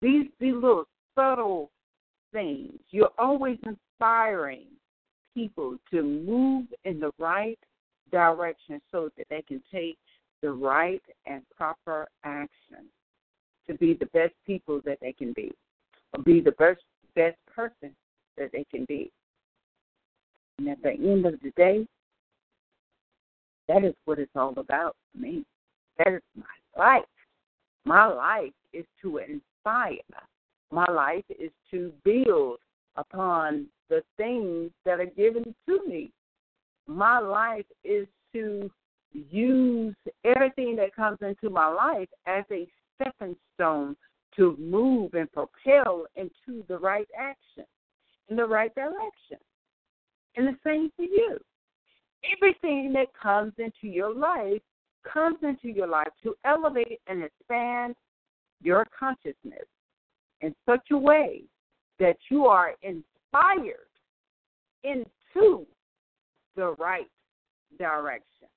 These 0.00 0.26
these 0.38 0.54
little 0.54 0.86
subtle 1.14 1.70
things. 2.32 2.72
You're 2.90 3.10
always 3.18 3.58
inspiring 3.64 4.66
people 5.34 5.76
to 5.90 6.02
move 6.02 6.66
in 6.84 7.00
the 7.00 7.10
right 7.18 7.58
direction 8.10 8.80
so 8.90 9.10
that 9.16 9.26
they 9.28 9.42
can 9.42 9.62
take 9.72 9.98
the 10.42 10.50
right 10.50 11.02
and 11.26 11.42
proper 11.56 12.06
action 12.24 12.86
to 13.66 13.74
be 13.74 13.94
the 13.94 14.06
best 14.06 14.32
people 14.46 14.80
that 14.84 14.98
they 15.00 15.12
can 15.12 15.32
be, 15.32 15.52
or 16.16 16.22
be 16.22 16.40
the 16.40 16.52
best 16.52 16.80
best 17.14 17.36
person 17.54 17.94
that 18.36 18.50
they 18.52 18.64
can 18.70 18.84
be. 18.86 19.10
And 20.58 20.68
at 20.68 20.82
the 20.82 20.90
end 20.90 21.26
of 21.26 21.34
the 21.42 21.50
day, 21.56 21.86
that 23.68 23.84
is 23.84 23.94
what 24.04 24.18
it's 24.18 24.30
all 24.34 24.54
about 24.56 24.96
for 25.12 25.20
me. 25.20 25.44
That 25.98 26.14
is 26.14 26.22
my 26.36 26.44
life. 26.78 27.02
My 27.84 28.06
life 28.06 28.52
is 28.72 28.84
to 29.02 29.18
inspire. 29.18 29.98
My 30.70 30.86
life 30.90 31.24
is 31.28 31.50
to 31.70 31.92
build 32.04 32.58
upon 32.96 33.66
the 33.88 34.02
things 34.16 34.70
that 34.84 35.00
are 35.00 35.06
given 35.06 35.54
to 35.66 35.80
me. 35.86 36.10
My 36.86 37.18
life 37.18 37.64
is 37.84 38.06
to 38.34 38.70
use 39.12 39.94
everything 40.24 40.76
that 40.76 40.94
comes 40.94 41.18
into 41.22 41.50
my 41.50 41.68
life 41.68 42.08
as 42.26 42.44
a 42.50 42.66
stepping 42.94 43.36
stone 43.54 43.96
to 44.36 44.56
move 44.58 45.14
and 45.14 45.30
propel 45.32 46.04
into 46.16 46.62
the 46.68 46.78
right 46.78 47.08
action, 47.18 47.64
in 48.28 48.36
the 48.36 48.46
right 48.46 48.74
direction. 48.74 49.38
And 50.36 50.46
the 50.46 50.56
same 50.64 50.90
for 50.96 51.02
you. 51.02 51.38
Everything 52.36 52.92
that 52.92 53.08
comes 53.20 53.52
into 53.58 53.92
your 53.92 54.14
life 54.14 54.62
comes 55.12 55.38
into 55.42 55.68
your 55.68 55.86
life 55.86 56.08
to 56.22 56.34
elevate 56.44 57.00
and 57.06 57.22
expand 57.22 57.94
your 58.62 58.86
consciousness 58.98 59.66
in 60.40 60.54
such 60.66 60.86
a 60.92 60.96
way 60.96 61.42
that 61.98 62.16
you 62.30 62.46
are 62.46 62.74
inspired 62.82 63.88
into 64.84 65.66
the 66.56 66.74
right 66.78 67.10
direction 67.78 68.48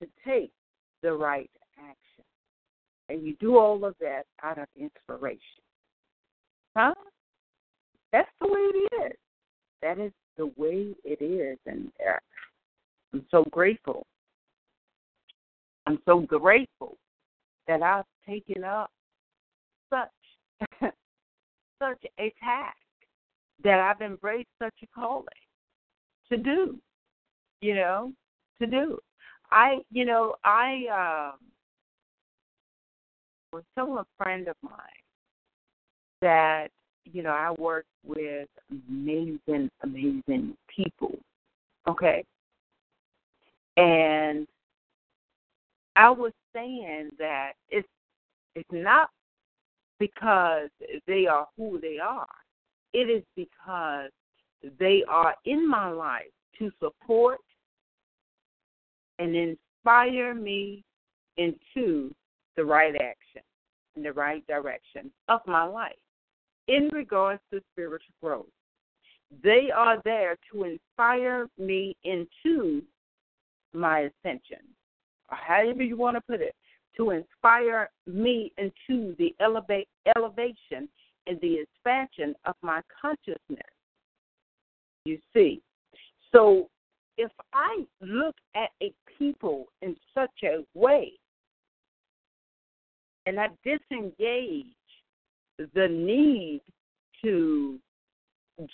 to 0.00 0.08
take 0.26 0.52
the 1.02 1.12
right 1.12 1.50
action. 1.78 2.24
And 3.08 3.26
you 3.26 3.36
do 3.40 3.58
all 3.58 3.84
of 3.84 3.94
that 4.00 4.24
out 4.42 4.58
of 4.58 4.66
inspiration. 4.76 5.40
Huh? 6.76 6.94
That's 8.12 8.28
the 8.40 8.48
way 8.48 8.58
it 8.58 9.06
is. 9.06 9.18
That 9.82 9.98
is 9.98 10.12
the 10.36 10.46
way 10.56 10.94
it 11.04 11.22
is. 11.22 11.58
And 11.66 11.90
uh, 12.06 12.18
I'm 13.12 13.24
so 13.30 13.44
grateful. 13.50 14.06
I'm 15.88 15.98
so 16.04 16.20
grateful 16.20 16.98
that 17.66 17.82
I've 17.82 18.04
taken 18.28 18.62
up 18.62 18.90
such 19.88 20.10
such 21.82 22.04
a 22.20 22.30
task 22.44 22.76
that 23.64 23.80
I've 23.80 24.02
embraced 24.02 24.50
such 24.62 24.74
a 24.82 24.86
calling 24.94 25.24
to 26.30 26.36
do. 26.36 26.78
You 27.62 27.74
know, 27.74 28.12
to 28.60 28.66
do. 28.66 28.98
I, 29.50 29.78
you 29.90 30.04
know, 30.04 30.34
I 30.44 31.32
um, 31.32 31.38
was 33.54 33.64
telling 33.74 33.96
a 33.96 34.22
friend 34.22 34.46
of 34.46 34.56
mine 34.60 34.74
that 36.20 36.68
you 37.06 37.22
know 37.22 37.30
I 37.30 37.50
work 37.52 37.86
with 38.04 38.48
amazing, 38.70 39.70
amazing 39.82 40.54
people. 40.68 41.18
Okay, 41.88 42.22
and 43.78 44.46
I 45.98 46.10
was 46.10 46.32
saying 46.54 47.10
that 47.18 47.52
it's 47.68 47.88
it's 48.54 48.68
not 48.72 49.10
because 49.98 50.68
they 51.06 51.26
are 51.26 51.46
who 51.56 51.80
they 51.80 51.98
are. 51.98 52.26
It 52.92 53.10
is 53.10 53.24
because 53.36 54.10
they 54.78 55.02
are 55.08 55.34
in 55.44 55.68
my 55.68 55.90
life 55.90 56.30
to 56.58 56.70
support 56.80 57.40
and 59.18 59.34
inspire 59.34 60.34
me 60.34 60.84
into 61.36 62.14
the 62.56 62.64
right 62.64 62.94
action, 62.94 63.42
in 63.96 64.02
the 64.04 64.12
right 64.12 64.46
direction 64.46 65.10
of 65.28 65.40
my 65.46 65.64
life 65.64 65.98
in 66.68 66.88
regards 66.92 67.40
to 67.52 67.60
spiritual 67.72 68.14
growth. 68.22 68.46
They 69.42 69.70
are 69.74 70.00
there 70.04 70.36
to 70.52 70.64
inspire 70.64 71.48
me 71.58 71.96
into 72.04 72.82
my 73.72 74.10
ascension, 74.10 74.64
however 75.28 75.82
you 75.82 75.96
want 75.96 76.16
to 76.16 76.20
put 76.20 76.40
it, 76.40 76.54
to 76.96 77.10
inspire 77.10 77.90
me 78.06 78.52
into 78.58 79.14
the 79.18 79.34
elevate, 79.40 79.88
elevation 80.16 80.88
and 81.26 81.40
the 81.40 81.60
expansion 81.60 82.34
of 82.44 82.54
my 82.62 82.80
consciousness. 83.00 83.60
You 85.04 85.18
see, 85.32 85.62
so 86.32 86.68
if 87.16 87.30
I 87.52 87.84
look 88.00 88.34
at 88.54 88.70
a 88.82 88.92
people 89.18 89.66
in 89.82 89.96
such 90.14 90.30
a 90.44 90.64
way 90.74 91.12
and 93.26 93.38
I 93.38 93.48
disengage 93.64 94.66
the 95.58 95.88
need 95.88 96.62
to 97.22 97.78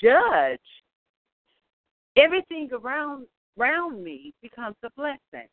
judge, 0.03 0.61
everything 2.17 2.71
around 2.73 3.27
around 3.59 4.03
me 4.03 4.33
becomes 4.43 4.77
a 4.85 4.91
blessing. 4.97 5.49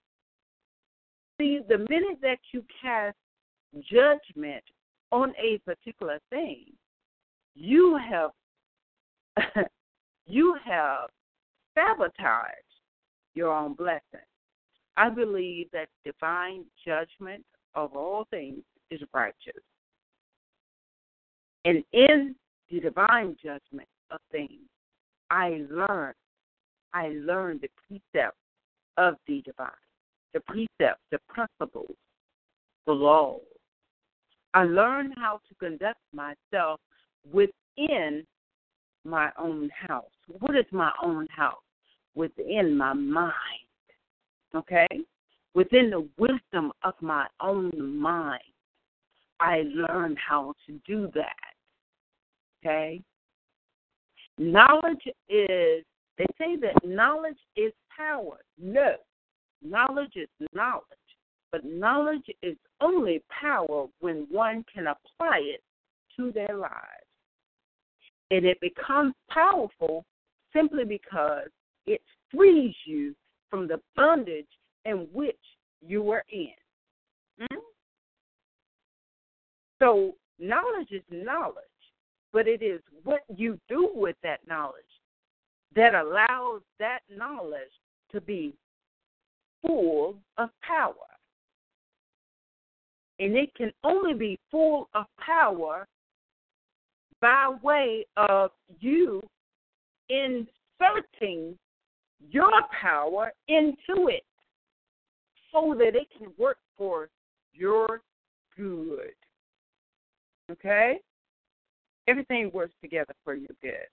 See, 1.41 1.59
the 1.67 1.79
minute 1.79 2.19
that 2.21 2.37
you 2.51 2.63
cast 2.79 3.17
judgment 3.91 4.63
on 5.11 5.33
a 5.43 5.57
particular 5.65 6.19
thing, 6.29 6.65
you 7.55 7.97
have 7.97 8.29
you 10.27 10.55
have 10.63 11.09
sabotaged 11.73 12.61
your 13.33 13.51
own 13.51 13.73
blessing. 13.73 14.27
I 14.97 15.09
believe 15.09 15.65
that 15.73 15.87
divine 16.05 16.65
judgment 16.85 17.43
of 17.73 17.95
all 17.95 18.27
things 18.29 18.61
is 18.91 19.01
righteous. 19.11 19.63
And 21.65 21.83
in 21.91 22.35
the 22.69 22.81
divine 22.81 23.35
judgment 23.43 23.89
of 24.11 24.19
things, 24.31 24.61
I 25.31 25.63
learn, 25.71 26.13
I 26.93 27.07
learn 27.25 27.59
the 27.63 27.69
precepts 27.87 28.37
of 28.97 29.15
the 29.25 29.41
divine, 29.41 29.71
the 30.33 30.39
precepts, 30.41 31.01
the 31.11 31.19
principles, 31.27 31.95
the 32.85 32.93
laws. 32.93 33.41
I 34.53 34.63
learn 34.63 35.13
how 35.17 35.39
to 35.47 35.55
conduct 35.55 35.99
myself 36.13 36.79
within 37.31 38.25
my 39.05 39.31
own 39.37 39.69
house. 39.87 40.03
What 40.39 40.55
is 40.55 40.65
my 40.71 40.91
own 41.01 41.27
house? 41.27 41.63
Within 42.15 42.77
my 42.77 42.93
mind. 42.93 43.33
Okay? 44.53 44.87
Within 45.53 45.89
the 45.89 46.07
wisdom 46.17 46.71
of 46.83 46.93
my 47.01 47.27
own 47.39 47.97
mind. 47.97 48.41
I 49.39 49.63
learn 49.73 50.15
how 50.17 50.53
to 50.67 50.79
do 50.85 51.09
that. 51.15 51.35
Okay? 52.63 53.01
Knowledge 54.37 55.07
is, 55.29 55.83
they 56.17 56.25
say 56.37 56.55
that 56.57 56.75
knowledge 56.83 57.37
is 57.55 57.73
power. 57.95 58.37
No, 58.61 58.95
knowledge 59.63 60.13
is 60.15 60.29
knowledge. 60.53 60.85
But 61.51 61.65
knowledge 61.65 62.25
is 62.41 62.55
only 62.79 63.21
power 63.29 63.87
when 63.99 64.27
one 64.29 64.63
can 64.73 64.87
apply 64.87 65.41
it 65.43 65.61
to 66.17 66.31
their 66.31 66.55
lives. 66.55 66.77
And 68.29 68.45
it 68.45 68.59
becomes 68.61 69.13
powerful 69.29 70.05
simply 70.53 70.85
because 70.85 71.49
it 71.85 72.01
frees 72.33 72.75
you 72.85 73.13
from 73.49 73.67
the 73.67 73.81
bondage 73.95 74.47
in 74.85 75.07
which 75.13 75.35
you 75.85 76.01
were 76.01 76.23
in. 76.31 76.53
Hmm? 77.39 77.59
So, 79.79 80.15
knowledge 80.39 80.91
is 80.91 81.03
knowledge, 81.11 81.55
but 82.31 82.47
it 82.47 82.61
is 82.61 82.81
what 83.03 83.21
you 83.35 83.59
do 83.67 83.89
with 83.93 84.15
that 84.23 84.39
knowledge 84.47 84.83
that 85.75 85.95
allows 85.95 86.61
that 86.79 86.99
knowledge 87.09 87.71
to 88.11 88.21
be 88.21 88.53
full 89.65 90.15
of 90.37 90.49
power. 90.61 90.93
And 93.19 93.35
it 93.35 93.53
can 93.55 93.71
only 93.83 94.13
be 94.13 94.39
full 94.49 94.89
of 94.93 95.05
power 95.23 95.87
by 97.21 97.53
way 97.61 98.05
of 98.17 98.51
you 98.79 99.21
inserting 100.09 101.57
your 102.29 102.51
power 102.79 103.31
into 103.47 104.07
it 104.07 104.23
so 105.51 105.75
that 105.77 105.95
it 105.95 106.07
can 106.17 106.31
work 106.37 106.57
for 106.77 107.09
your 107.53 108.01
good. 108.57 109.13
Okay? 110.51 110.99
Everything 112.07 112.49
works 112.53 112.73
together 112.81 113.13
for 113.23 113.35
your 113.35 113.49
good. 113.61 113.87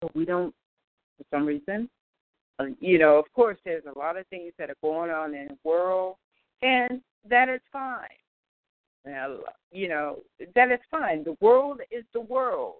But 0.00 0.14
we 0.14 0.24
don't, 0.24 0.54
for 1.18 1.24
some 1.30 1.46
reason, 1.46 1.88
Um, 2.58 2.76
you 2.80 2.98
know, 2.98 3.18
of 3.18 3.32
course, 3.32 3.58
there's 3.64 3.84
a 3.84 3.98
lot 3.98 4.16
of 4.16 4.26
things 4.28 4.52
that 4.58 4.70
are 4.70 4.76
going 4.82 5.10
on 5.10 5.34
in 5.34 5.48
the 5.48 5.58
world, 5.64 6.16
and 6.62 7.00
that 7.28 7.48
is 7.48 7.60
fine. 7.72 8.08
Well, 9.04 9.40
you 9.72 9.88
know, 9.88 10.18
that 10.54 10.70
is 10.70 10.78
fine. 10.90 11.24
The 11.24 11.36
world 11.40 11.80
is 11.90 12.04
the 12.12 12.20
world. 12.20 12.76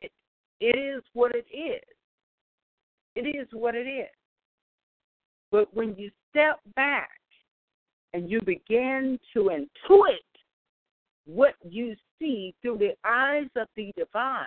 It 0.00 0.12
it 0.60 0.78
is 0.78 1.02
what 1.12 1.32
it 1.34 1.46
is. 1.52 1.82
It 3.14 3.26
is 3.26 3.48
what 3.52 3.74
it 3.74 3.88
is. 3.88 4.08
But 5.50 5.74
when 5.74 5.94
you 5.96 6.10
step 6.30 6.60
back 6.74 7.18
and 8.12 8.30
you 8.30 8.40
begin 8.42 9.18
to 9.32 9.50
intuit 9.50 10.16
what 11.24 11.54
you 11.68 11.96
see 12.18 12.54
through 12.62 12.78
the 12.78 12.94
eyes 13.04 13.48
of 13.56 13.68
the 13.76 13.90
divine, 13.96 14.46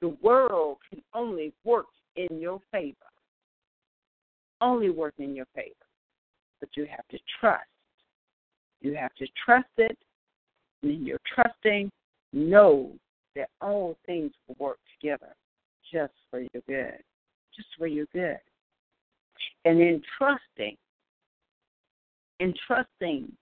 the 0.00 0.16
world 0.22 0.78
can 0.90 1.02
only 1.14 1.52
work 1.64 1.86
in 2.16 2.40
your 2.40 2.60
favor. 2.70 2.96
Only 4.62 4.90
work 4.90 5.14
in 5.18 5.34
your 5.34 5.46
favor. 5.54 5.74
But 6.60 6.70
you 6.76 6.86
have 6.86 7.06
to 7.08 7.18
trust. 7.40 7.66
You 8.80 8.94
have 8.94 9.12
to 9.16 9.26
trust 9.44 9.68
it 9.76 9.98
and 10.82 11.06
you're 11.06 11.20
trusting, 11.34 11.90
know 12.32 12.92
that 13.36 13.48
all 13.60 13.96
things 14.06 14.32
will 14.46 14.56
work 14.58 14.78
together 15.00 15.34
just 15.92 16.12
for 16.30 16.40
your 16.40 16.62
good, 16.66 16.98
just 17.54 17.68
for 17.78 17.86
your 17.86 18.06
good. 18.12 18.38
And 19.64 19.80
in 19.80 20.02
trusting, 20.18 20.76
in 22.40 22.54
trusting 22.66 23.32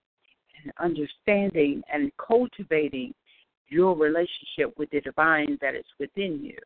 and 0.62 0.72
understanding 0.78 1.82
and 1.92 2.10
cultivating 2.16 3.14
your 3.68 3.96
relationship 3.96 4.76
with 4.76 4.90
the 4.90 5.00
divine 5.00 5.58
that 5.60 5.74
is 5.74 5.84
within 5.98 6.40
you, 6.42 6.56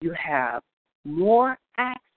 you 0.00 0.12
have 0.12 0.62
more 1.04 1.58
access 1.78 2.09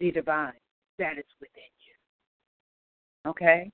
the 0.00 0.10
divine 0.10 0.52
that 0.98 1.18
is 1.18 1.24
within 1.40 1.62
you. 3.24 3.30
Okay? 3.30 3.70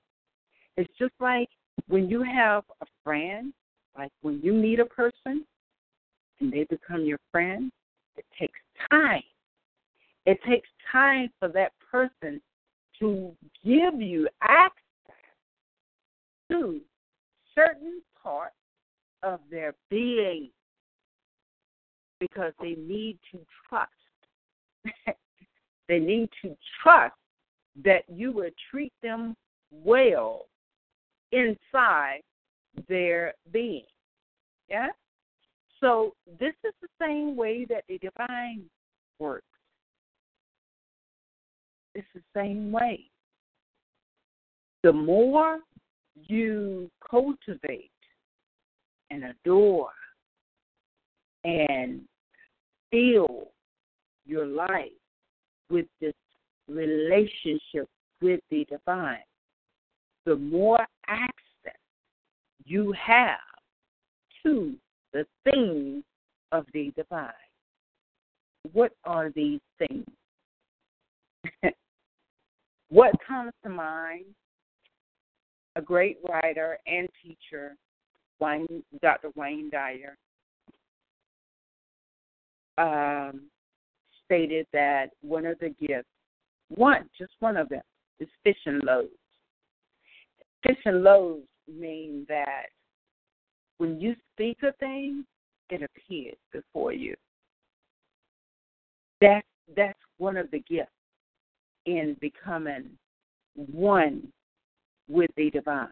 It's 0.77 0.91
just 0.97 1.13
like 1.19 1.49
when 1.87 2.09
you 2.09 2.23
have 2.23 2.63
a 2.81 2.85
friend, 3.03 3.53
like 3.97 4.11
when 4.21 4.39
you 4.41 4.53
meet 4.53 4.79
a 4.79 4.85
person 4.85 5.45
and 6.39 6.51
they 6.51 6.65
become 6.69 7.05
your 7.05 7.19
friend, 7.31 7.71
it 8.17 8.25
takes 8.39 8.59
time. 8.89 9.23
It 10.25 10.39
takes 10.47 10.69
time 10.91 11.29
for 11.39 11.49
that 11.49 11.71
person 11.91 12.41
to 12.99 13.35
give 13.65 13.99
you 13.99 14.27
access 14.41 14.71
to 16.51 16.79
certain 17.55 18.01
parts 18.21 18.55
of 19.23 19.39
their 19.49 19.73
being 19.89 20.49
because 22.19 22.53
they 22.61 22.75
need 22.77 23.17
to 23.31 23.39
trust. 23.67 23.91
they 25.87 25.99
need 25.99 26.29
to 26.41 26.55
trust 26.81 27.15
that 27.83 28.03
you 28.07 28.31
will 28.31 28.49
treat 28.69 28.93
them 29.01 29.35
well 29.71 30.45
inside 31.31 32.21
their 32.87 33.33
being. 33.51 33.85
Yeah? 34.69 34.87
So 35.79 36.13
this 36.39 36.53
is 36.63 36.73
the 36.81 36.87
same 36.99 37.35
way 37.35 37.65
that 37.65 37.83
the 37.87 37.97
divine 37.97 38.63
works. 39.19 39.45
It's 41.95 42.07
the 42.13 42.21
same 42.35 42.71
way. 42.71 43.05
The 44.83 44.93
more 44.93 45.59
you 46.15 46.89
cultivate 47.09 47.91
and 49.09 49.23
adore 49.25 49.91
and 51.43 52.01
fill 52.91 53.51
your 54.31 54.45
life 54.45 54.91
with 55.69 55.85
this 55.99 56.13
relationship 56.69 57.87
with 58.21 58.39
the 58.49 58.65
divine, 58.69 59.17
the 60.25 60.37
more 60.37 60.79
access 61.07 61.75
you 62.63 62.93
have 62.93 63.37
to 64.43 64.73
the 65.11 65.25
things 65.43 66.03
of 66.53 66.65
the 66.73 66.93
divine. 66.95 67.29
What 68.71 68.93
are 69.03 69.31
these 69.35 69.59
things? 69.77 70.05
what 72.89 73.11
comes 73.27 73.51
to 73.63 73.69
mind? 73.69 74.25
A 75.75 75.81
great 75.81 76.17
writer 76.27 76.77
and 76.85 77.07
teacher, 77.23 77.75
Wayne, 78.39 78.83
Dr. 79.01 79.29
Wayne 79.35 79.69
Dyer, 79.69 80.17
um, 82.77 83.41
stated 84.31 84.65
that 84.71 85.07
one 85.21 85.45
of 85.45 85.59
the 85.59 85.75
gifts, 85.85 86.07
one, 86.69 87.09
just 87.17 87.33
one 87.41 87.57
of 87.57 87.67
them, 87.67 87.81
is 88.21 88.29
fishing 88.45 88.79
loaves. 88.83 89.09
Fish 90.63 90.77
and 90.85 91.03
loaves 91.03 91.43
mean 91.67 92.25
that 92.29 92.67
when 93.77 93.99
you 93.99 94.15
speak 94.33 94.59
a 94.63 94.71
thing, 94.73 95.25
it 95.69 95.81
appears 95.83 96.37
before 96.53 96.93
you. 96.93 97.13
That 99.19 99.41
that's 99.75 99.99
one 100.17 100.37
of 100.37 100.49
the 100.51 100.59
gifts 100.59 100.91
in 101.85 102.15
becoming 102.21 102.91
one 103.55 104.31
with 105.09 105.31
the 105.35 105.49
divine. 105.49 105.89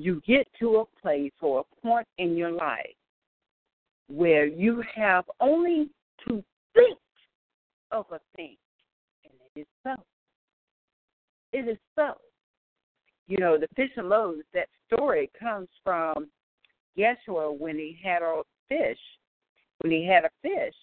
you 0.00 0.22
get 0.26 0.48
to 0.58 0.78
a 0.78 1.00
place 1.02 1.32
or 1.42 1.60
a 1.60 1.86
point 1.86 2.06
in 2.16 2.34
your 2.34 2.50
life 2.50 2.96
where 4.08 4.46
you 4.46 4.82
have 4.94 5.24
only 5.40 5.90
to 6.26 6.42
think 6.74 6.98
of 7.92 8.06
a 8.12 8.20
thing, 8.36 8.56
and 9.24 9.32
it 9.54 9.60
is 9.60 9.66
so. 9.84 9.94
It 11.52 11.68
is 11.68 11.78
so. 11.96 12.14
You 13.26 13.38
know, 13.38 13.58
the 13.58 13.68
fish 13.76 13.90
and 13.96 14.08
loaves, 14.08 14.42
that 14.54 14.68
story 14.92 15.30
comes 15.38 15.68
from 15.84 16.28
Yeshua 16.98 17.56
when 17.56 17.76
he 17.76 17.98
had 18.02 18.22
a 18.22 18.42
fish, 18.68 18.98
when 19.80 19.92
he 19.92 20.04
had 20.04 20.24
a 20.24 20.30
fish, 20.42 20.74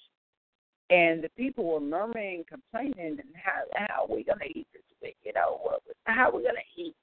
and 0.89 1.21
the 1.21 1.29
people 1.37 1.65
were 1.65 1.79
murmuring, 1.79 2.45
complaining, 2.47 3.19
and 3.19 3.33
how 3.35 3.63
how 3.75 4.03
are 4.03 4.15
we 4.15 4.23
going 4.23 4.39
to 4.39 4.57
eat 4.57 4.67
this 4.73 4.83
week? 5.01 5.17
You 5.23 5.33
know, 5.33 5.59
what, 5.61 5.81
how 6.05 6.29
are 6.29 6.35
we 6.35 6.43
going 6.43 6.55
to 6.55 6.81
eat? 6.81 6.95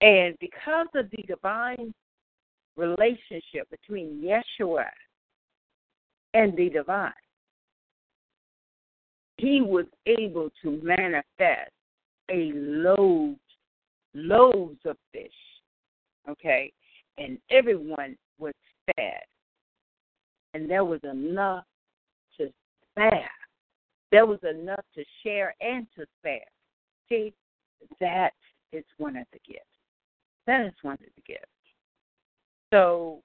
And 0.00 0.36
because 0.40 0.86
of 0.94 1.10
the 1.10 1.22
divine 1.26 1.92
relationship 2.76 3.68
between 3.70 4.22
Yeshua 4.22 4.86
and 6.32 6.56
the 6.56 6.70
divine, 6.70 7.12
he 9.40 9.60
was 9.60 9.86
able 10.06 10.50
to 10.62 10.80
manifest 10.82 11.70
a 12.30 12.52
load, 12.54 13.36
loads 14.14 14.80
of 14.84 14.96
fish. 15.12 15.30
Okay? 16.28 16.72
And 17.18 17.38
everyone 17.50 18.16
was 18.38 18.54
fed. 18.86 19.22
And 20.54 20.68
there 20.68 20.84
was 20.84 21.00
enough 21.04 21.64
to 22.38 22.50
spare. 22.90 23.30
There 24.10 24.26
was 24.26 24.40
enough 24.42 24.84
to 24.96 25.04
share 25.22 25.54
and 25.60 25.86
to 25.96 26.04
spare. 26.18 26.40
See, 27.08 27.32
that 28.00 28.32
is 28.72 28.84
one 28.98 29.16
of 29.16 29.26
the 29.32 29.38
gifts. 29.46 29.64
That 30.46 30.66
is 30.66 30.72
one 30.82 30.94
of 30.94 31.00
the 31.00 31.22
gifts. 31.26 31.46
So 32.72 33.22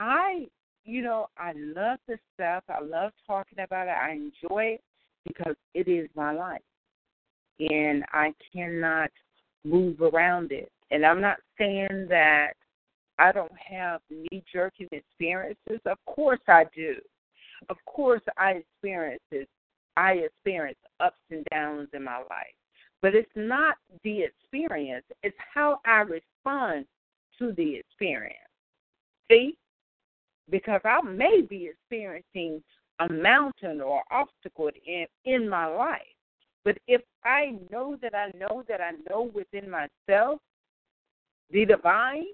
I, 0.00 0.46
you 0.84 1.02
know, 1.02 1.28
I 1.38 1.52
love 1.56 1.98
this 2.08 2.18
stuff. 2.34 2.64
I 2.68 2.82
love 2.82 3.12
talking 3.26 3.58
about 3.60 3.88
it. 3.88 3.90
I 3.90 4.12
enjoy 4.12 4.64
it 4.74 4.82
because 5.26 5.54
it 5.74 5.88
is 5.88 6.08
my 6.14 6.32
life. 6.32 6.60
And 7.60 8.04
I 8.12 8.32
cannot 8.52 9.10
move 9.64 10.00
around 10.00 10.52
it. 10.52 10.70
And 10.90 11.06
I'm 11.06 11.20
not 11.20 11.38
saying 11.58 12.06
that 12.08 12.52
I 13.18 13.32
don't 13.32 13.52
have 13.70 14.00
knee 14.10 14.42
jerking 14.52 14.88
experiences. 14.90 15.80
Of 15.86 15.98
course 16.06 16.40
I 16.48 16.64
do. 16.74 16.96
Of 17.68 17.76
course 17.86 18.22
I 18.36 18.62
experience 18.62 19.22
it. 19.30 19.48
I 19.96 20.12
experience 20.12 20.78
ups 21.00 21.20
and 21.30 21.44
downs 21.50 21.88
in 21.94 22.02
my 22.02 22.18
life. 22.18 22.54
But 23.00 23.14
it's 23.14 23.30
not 23.34 23.76
the 24.04 24.22
experience, 24.22 25.04
it's 25.22 25.36
how 25.52 25.80
I 25.84 26.02
respond 26.02 26.86
to 27.38 27.52
the 27.52 27.76
experience. 27.76 28.36
See? 29.30 29.56
Because 30.50 30.80
I 30.84 31.00
may 31.02 31.42
be 31.42 31.68
experiencing 31.68 32.62
a 33.00 33.12
mountain 33.12 33.80
or 33.80 34.02
obstacle 34.10 34.70
in, 34.86 35.06
in 35.24 35.48
my 35.48 35.66
life. 35.66 36.00
But 36.64 36.78
if 36.86 37.00
I 37.24 37.56
know 37.70 37.96
that 38.02 38.14
I 38.14 38.30
know 38.38 38.62
that 38.68 38.80
I 38.80 38.92
know 39.10 39.30
within 39.34 39.68
myself 39.68 40.40
the 41.50 41.64
divine 41.64 42.26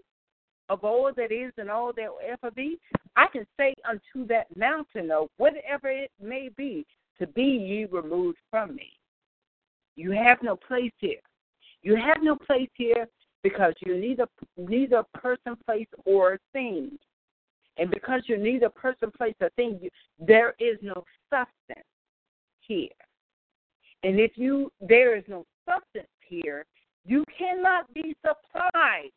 of 0.69 0.85
all 0.85 1.11
that 1.17 1.33
is 1.33 1.53
and 1.57 1.71
all 1.71 1.93
that 1.97 2.11
will 2.11 2.21
ever 2.27 2.51
be, 2.51 2.79
I 3.17 3.27
can 3.33 3.47
say 3.59 3.75
unto 3.89 4.27
that 4.29 4.55
mountain 4.57 5.11
or 5.11 5.29
whatever 5.39 5.89
it 5.89 6.11
may 6.23 6.51
be, 6.57 6.87
to 7.19 7.27
be 7.27 7.43
ye 7.43 7.85
removed 7.87 8.39
from 8.51 8.77
me. 8.77 8.91
You 9.97 10.13
have 10.13 10.39
no 10.43 10.55
place 10.55 10.93
here. 10.99 11.21
You 11.83 11.97
have 11.97 12.19
no 12.23 12.37
place 12.37 12.69
here 12.75 13.09
because 13.43 13.75
you're 13.81 13.99
neither 13.99 14.27
neither 14.57 15.03
person, 15.15 15.57
place, 15.67 15.89
or 16.05 16.39
thing. 16.53 16.99
And 17.79 17.91
because 17.91 18.23
you're 18.27 18.39
neither 18.39 18.69
person, 18.69 19.11
place, 19.17 19.35
or 19.41 19.51
thing, 19.51 19.79
you, 19.81 19.91
there 20.19 20.55
is 20.59 20.79
no 20.83 21.05
substance 21.31 21.87
here. 22.61 22.89
And 24.03 24.21
if 24.21 24.33
you 24.37 24.71
there 24.81 25.17
is 25.17 25.25
no 25.29 25.45
substance 25.69 26.09
here, 26.21 26.67
you 27.05 27.25
cannot 27.37 27.93
be 27.95 28.17
supplied 28.25 29.11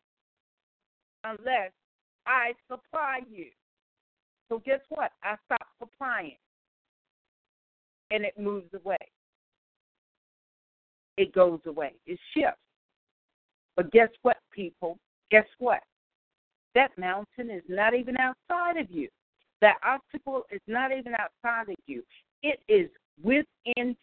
unless 1.23 1.71
I 2.25 2.53
supply 2.69 3.19
you. 3.29 3.47
So 4.49 4.61
guess 4.65 4.79
what? 4.89 5.11
I 5.23 5.35
stop 5.45 5.67
supplying. 5.79 6.37
And 8.11 8.25
it 8.25 8.37
moves 8.37 8.73
away 8.73 8.97
it 11.21 11.33
goes 11.33 11.59
away. 11.65 11.93
It 12.05 12.19
shifts. 12.35 12.57
But 13.75 13.91
guess 13.91 14.09
what, 14.23 14.37
people? 14.51 14.97
Guess 15.29 15.45
what? 15.59 15.81
That 16.75 16.91
mountain 16.97 17.49
is 17.49 17.63
not 17.67 17.93
even 17.93 18.15
outside 18.17 18.77
of 18.77 18.89
you. 18.89 19.09
That 19.61 19.75
obstacle 19.83 20.43
is 20.51 20.61
not 20.67 20.91
even 20.91 21.13
outside 21.13 21.69
of 21.69 21.75
you. 21.85 22.03
It 22.43 22.59
is 22.67 22.89
within 23.21 23.95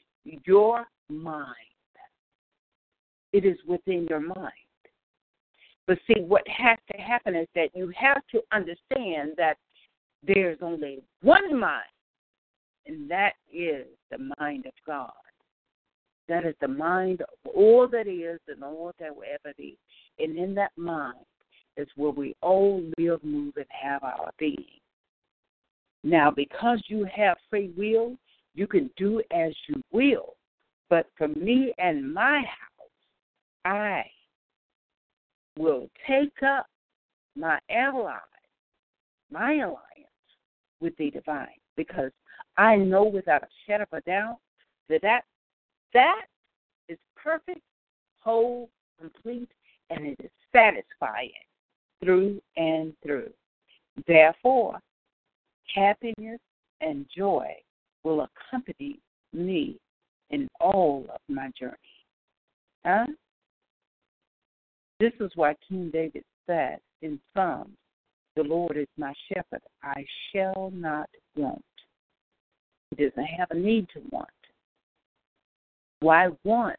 your 0.45 0.87
mind. 1.09 1.55
It 3.33 3.45
is 3.45 3.59
within 3.67 4.07
your 4.09 4.21
mind. 4.21 4.53
But 5.87 5.99
see, 6.07 6.21
what 6.21 6.47
has 6.49 6.79
to 6.93 7.01
happen 7.01 7.35
is 7.35 7.49
that 7.55 7.71
you 7.75 7.93
have 7.97 8.23
to 8.33 8.43
understand 8.53 9.33
that 9.39 9.57
there's 10.27 10.59
only 10.61 11.03
one 11.23 11.59
mind, 11.59 11.85
and 12.87 13.11
that 13.11 13.33
is 13.53 13.87
the 14.11 14.19
mind 14.39 14.67
of 14.67 14.73
God. 14.87 15.11
That 16.29 16.45
is 16.45 16.55
the 16.61 16.69
mind 16.69 17.23
of 17.23 17.53
all 17.55 17.89
that 17.89 18.07
is 18.07 18.39
and 18.49 18.63
all 18.63 18.93
that 19.01 19.15
will 19.15 19.25
ever 19.25 19.55
be. 19.57 19.79
And 20.19 20.37
in 20.39 20.55
that 20.57 20.73
mind 20.77 21.17
is 21.79 21.89
where 21.97 22.11
we 22.11 22.35
all 22.43 22.83
live, 22.99 23.23
move, 23.23 23.55
and 23.57 23.67
have 23.71 24.03
our 24.03 24.31
being. 24.39 24.65
Now, 26.05 26.31
because 26.31 26.83
you 26.89 27.07
have 27.15 27.37
free 27.49 27.73
will, 27.77 28.17
you 28.55 28.67
can 28.67 28.91
do 28.97 29.23
as 29.33 29.53
you 29.69 29.81
will. 29.93 30.35
But 30.91 31.07
for 31.17 31.29
me 31.29 31.73
and 31.79 32.13
my 32.13 32.39
house, 32.41 32.91
I 33.65 34.05
will 35.57 35.89
take 36.07 36.43
up 36.43 36.67
my 37.37 37.59
ally, 37.71 38.19
my 39.31 39.55
alliance 39.55 39.79
with 40.81 40.97
the 40.97 41.11
divine, 41.11 41.47
because 41.77 42.11
I 42.57 42.77
know 42.77 43.05
without 43.05 43.43
a 43.43 43.49
shadow 43.67 43.85
of 43.91 43.99
a 43.99 44.01
doubt 44.03 44.39
that 44.89 45.03
that 45.03 45.23
that 45.95 46.27
is 46.89 46.99
perfect, 47.17 47.61
whole, 48.21 48.69
complete, 49.01 49.51
and 49.91 50.07
it 50.07 50.17
is 50.23 50.31
satisfying 50.53 51.31
through 52.03 52.41
and 52.57 52.93
through. 53.03 53.31
Therefore, 54.07 54.79
happiness 55.75 56.41
and 56.81 57.07
joy 57.17 57.53
will 58.05 58.27
accompany 58.27 59.01
me 59.33 59.79
in 60.31 60.49
all 60.61 61.07
of 61.13 61.21
my 61.29 61.51
journey. 61.59 61.77
Huh? 62.85 63.07
This 65.01 65.13
is 65.21 65.31
why 65.35 65.55
King 65.69 65.91
David 65.93 66.25
said 66.47 66.79
in 67.03 67.21
Psalms, 67.35 67.77
The 68.37 68.43
Lord 68.43 68.77
is 68.77 68.89
my 68.97 69.13
shepherd, 69.29 69.63
I 69.83 70.05
shall 70.33 70.73
not 70.75 71.09
want. 71.37 71.65
He 72.97 73.05
doesn't 73.05 73.25
have 73.25 73.51
a 73.51 73.57
need 73.57 73.89
to 73.95 74.01
want. 74.11 74.29
Why 76.01 76.29
want? 76.45 76.77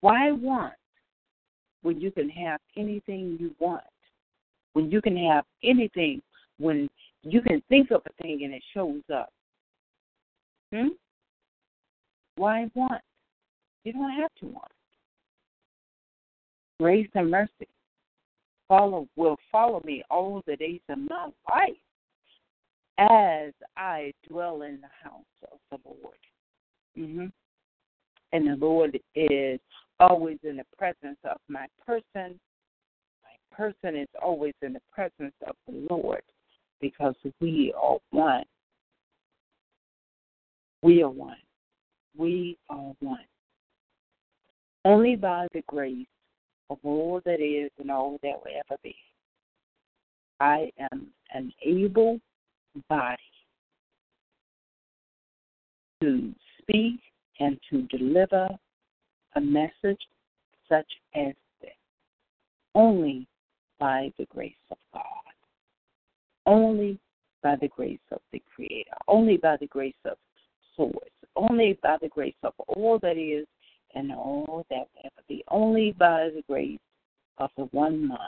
Why 0.00 0.32
want 0.32 0.74
when 1.82 2.00
you 2.00 2.10
can 2.10 2.28
have 2.30 2.60
anything 2.76 3.36
you 3.40 3.54
want? 3.58 3.84
When 4.72 4.90
you 4.90 5.00
can 5.02 5.16
have 5.16 5.44
anything, 5.62 6.22
when 6.58 6.88
you 7.22 7.40
can 7.40 7.62
think 7.68 7.90
of 7.90 8.02
a 8.06 8.22
thing 8.22 8.40
and 8.44 8.54
it 8.54 8.62
shows 8.74 9.02
up. 9.14 9.32
Hmm? 10.72 10.88
Why 12.36 12.68
want? 12.74 13.02
You 13.84 13.92
don't 13.92 14.12
have 14.12 14.34
to 14.40 14.46
want. 14.46 14.72
Grace 16.80 17.08
and 17.14 17.30
mercy 17.30 17.68
follow 18.68 19.06
will 19.16 19.36
follow 19.50 19.82
me 19.84 20.02
all 20.10 20.42
the 20.46 20.56
days 20.56 20.80
of 20.88 20.98
my 20.98 21.28
life 21.50 21.76
as 22.98 23.52
I 23.76 24.12
dwell 24.28 24.62
in 24.62 24.80
the 24.80 25.08
house 25.08 25.52
of 25.52 25.58
the 25.70 25.78
Lord. 25.84 26.16
Mm-hmm 26.98 27.26
and 28.32 28.48
the 28.48 28.56
Lord 28.56 28.98
is 29.14 29.60
always 30.00 30.38
in 30.42 30.56
the 30.56 30.64
presence 30.76 31.18
of 31.24 31.36
my 31.48 31.66
person. 31.86 32.38
Person 33.56 33.96
is 33.96 34.08
always 34.22 34.54
in 34.62 34.72
the 34.72 34.80
presence 34.92 35.34
of 35.46 35.54
the 35.66 35.86
Lord 35.90 36.22
because 36.80 37.14
we 37.40 37.72
are 37.80 37.98
one. 38.10 38.44
We 40.82 41.02
are 41.02 41.10
one. 41.10 41.36
We 42.16 42.58
are 42.70 42.92
one. 43.00 43.24
Only 44.84 45.16
by 45.16 45.46
the 45.52 45.62
grace 45.68 46.06
of 46.70 46.78
all 46.82 47.20
that 47.24 47.40
is 47.40 47.70
and 47.78 47.90
all 47.90 48.18
that 48.22 48.34
will 48.44 48.52
ever 48.52 48.78
be. 48.82 48.96
I 50.40 50.70
am 50.90 51.06
an 51.32 51.52
able 51.64 52.18
body 52.88 53.18
to 56.00 56.34
speak 56.58 57.00
and 57.38 57.58
to 57.70 57.82
deliver 57.96 58.48
a 59.36 59.40
message 59.40 60.00
such 60.68 60.90
as 61.14 61.34
this. 61.60 61.70
only 62.74 63.26
by 63.82 64.12
the 64.16 64.26
grace 64.26 64.54
of 64.70 64.78
God. 64.94 65.02
Only 66.46 67.00
by 67.42 67.56
the 67.60 67.66
grace 67.66 67.98
of 68.12 68.20
the 68.32 68.40
Creator. 68.54 68.92
Only 69.08 69.38
by 69.38 69.56
the 69.56 69.66
grace 69.66 69.94
of 70.04 70.16
Source. 70.76 70.94
Only 71.34 71.76
by 71.82 71.96
the 72.00 72.08
grace 72.08 72.36
of 72.44 72.52
all 72.68 73.00
that 73.00 73.18
is 73.18 73.44
and 73.96 74.12
all 74.12 74.64
that 74.70 74.86
ever 75.02 75.22
be. 75.28 75.42
Only 75.48 75.96
by 75.98 76.30
the 76.32 76.44
grace 76.48 76.78
of 77.38 77.50
the 77.56 77.64
one 77.72 78.06
mind. 78.06 78.20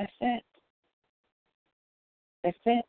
That's 0.00 0.12
it. 0.20 0.42
That's 2.42 2.58
it. 2.66 2.84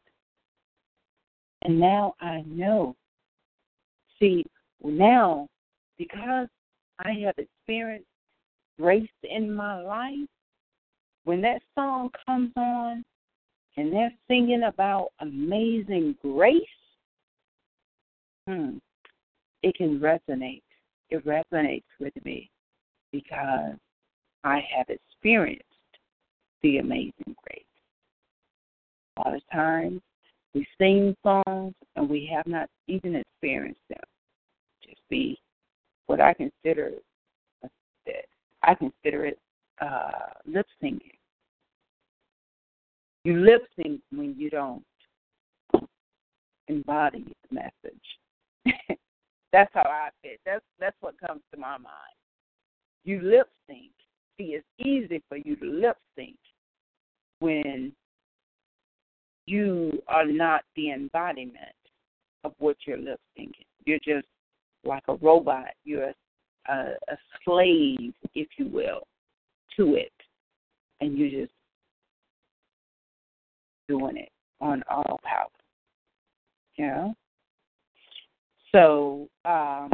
And 1.61 1.79
now 1.79 2.15
I 2.21 2.43
know. 2.47 2.95
See, 4.19 4.43
now, 4.83 5.47
because 5.99 6.47
I 7.05 7.11
have 7.23 7.35
experienced 7.37 8.07
grace 8.79 9.09
in 9.23 9.53
my 9.53 9.81
life, 9.81 10.27
when 11.23 11.41
that 11.41 11.61
song 11.75 12.09
comes 12.25 12.51
on 12.55 13.03
and 13.75 13.91
they're 13.91 14.13
singing 14.27 14.63
about 14.63 15.09
amazing 15.19 16.15
grace, 16.21 16.63
hmm, 18.47 18.77
it 19.63 19.75
can 19.75 19.99
resonate. 19.99 20.61
It 21.09 21.25
resonates 21.25 21.83
with 21.99 22.13
me 22.25 22.49
because 23.11 23.75
I 24.43 24.61
have 24.75 24.87
experienced 24.89 25.63
the 26.61 26.77
amazing 26.77 27.35
grace. 27.43 27.63
A 29.17 29.27
lot 29.27 29.35
of 29.35 29.41
times 29.51 30.01
we 30.53 30.65
sing 30.77 31.15
songs 31.23 31.73
and 31.95 32.09
we 32.09 32.29
have 32.33 32.47
not 32.47 32.69
even 32.87 33.15
experienced 33.15 33.81
them. 33.89 33.99
Just 34.83 35.01
be 35.09 35.39
what 36.07 36.21
I 36.21 36.33
consider 36.33 36.91
I 38.63 38.75
consider 38.75 39.25
it 39.25 39.39
uh, 39.81 40.09
lip 40.45 40.65
syncing. 40.83 41.11
You 43.23 43.39
lip 43.39 43.63
sync 43.75 44.01
when 44.11 44.35
you 44.37 44.49
don't 44.49 44.83
embody 46.67 47.25
the 47.49 47.55
message. 47.55 48.77
that's 49.53 49.71
how 49.73 49.83
I 49.83 50.09
fit. 50.21 50.39
That's 50.45 50.63
that's 50.79 50.95
what 51.01 51.19
comes 51.19 51.41
to 51.53 51.59
my 51.59 51.77
mind. 51.77 52.15
You 53.03 53.21
lip 53.21 53.49
sync. 53.67 53.91
See, 54.37 54.55
it's 54.55 54.65
easy 54.79 55.21
for 55.29 55.37
you 55.37 55.55
to 55.57 55.65
lip 55.65 55.97
sync 56.15 56.37
when 57.39 57.91
you 59.45 60.01
are 60.07 60.25
not 60.25 60.63
the 60.75 60.91
embodiment 60.91 61.75
of 62.43 62.53
what 62.59 62.77
you're 62.85 62.97
lip 62.97 63.19
syncing. 63.37 63.65
You're 63.85 63.99
just 63.99 64.27
like 64.83 65.03
a 65.07 65.15
robot. 65.15 65.69
You're 65.83 66.09
a, 66.09 66.13
a, 66.69 66.91
a 67.09 67.17
slave, 67.43 68.13
if 68.35 68.47
you 68.57 68.67
will, 68.67 69.01
to 69.77 69.95
it, 69.95 70.11
and 71.01 71.17
you're 71.17 71.41
just 71.41 71.53
doing 73.87 74.17
it 74.17 74.29
on 74.61 74.83
autopilot. 74.83 75.51
You 76.75 76.87
know. 76.87 77.13
So 78.71 79.27
um, 79.45 79.89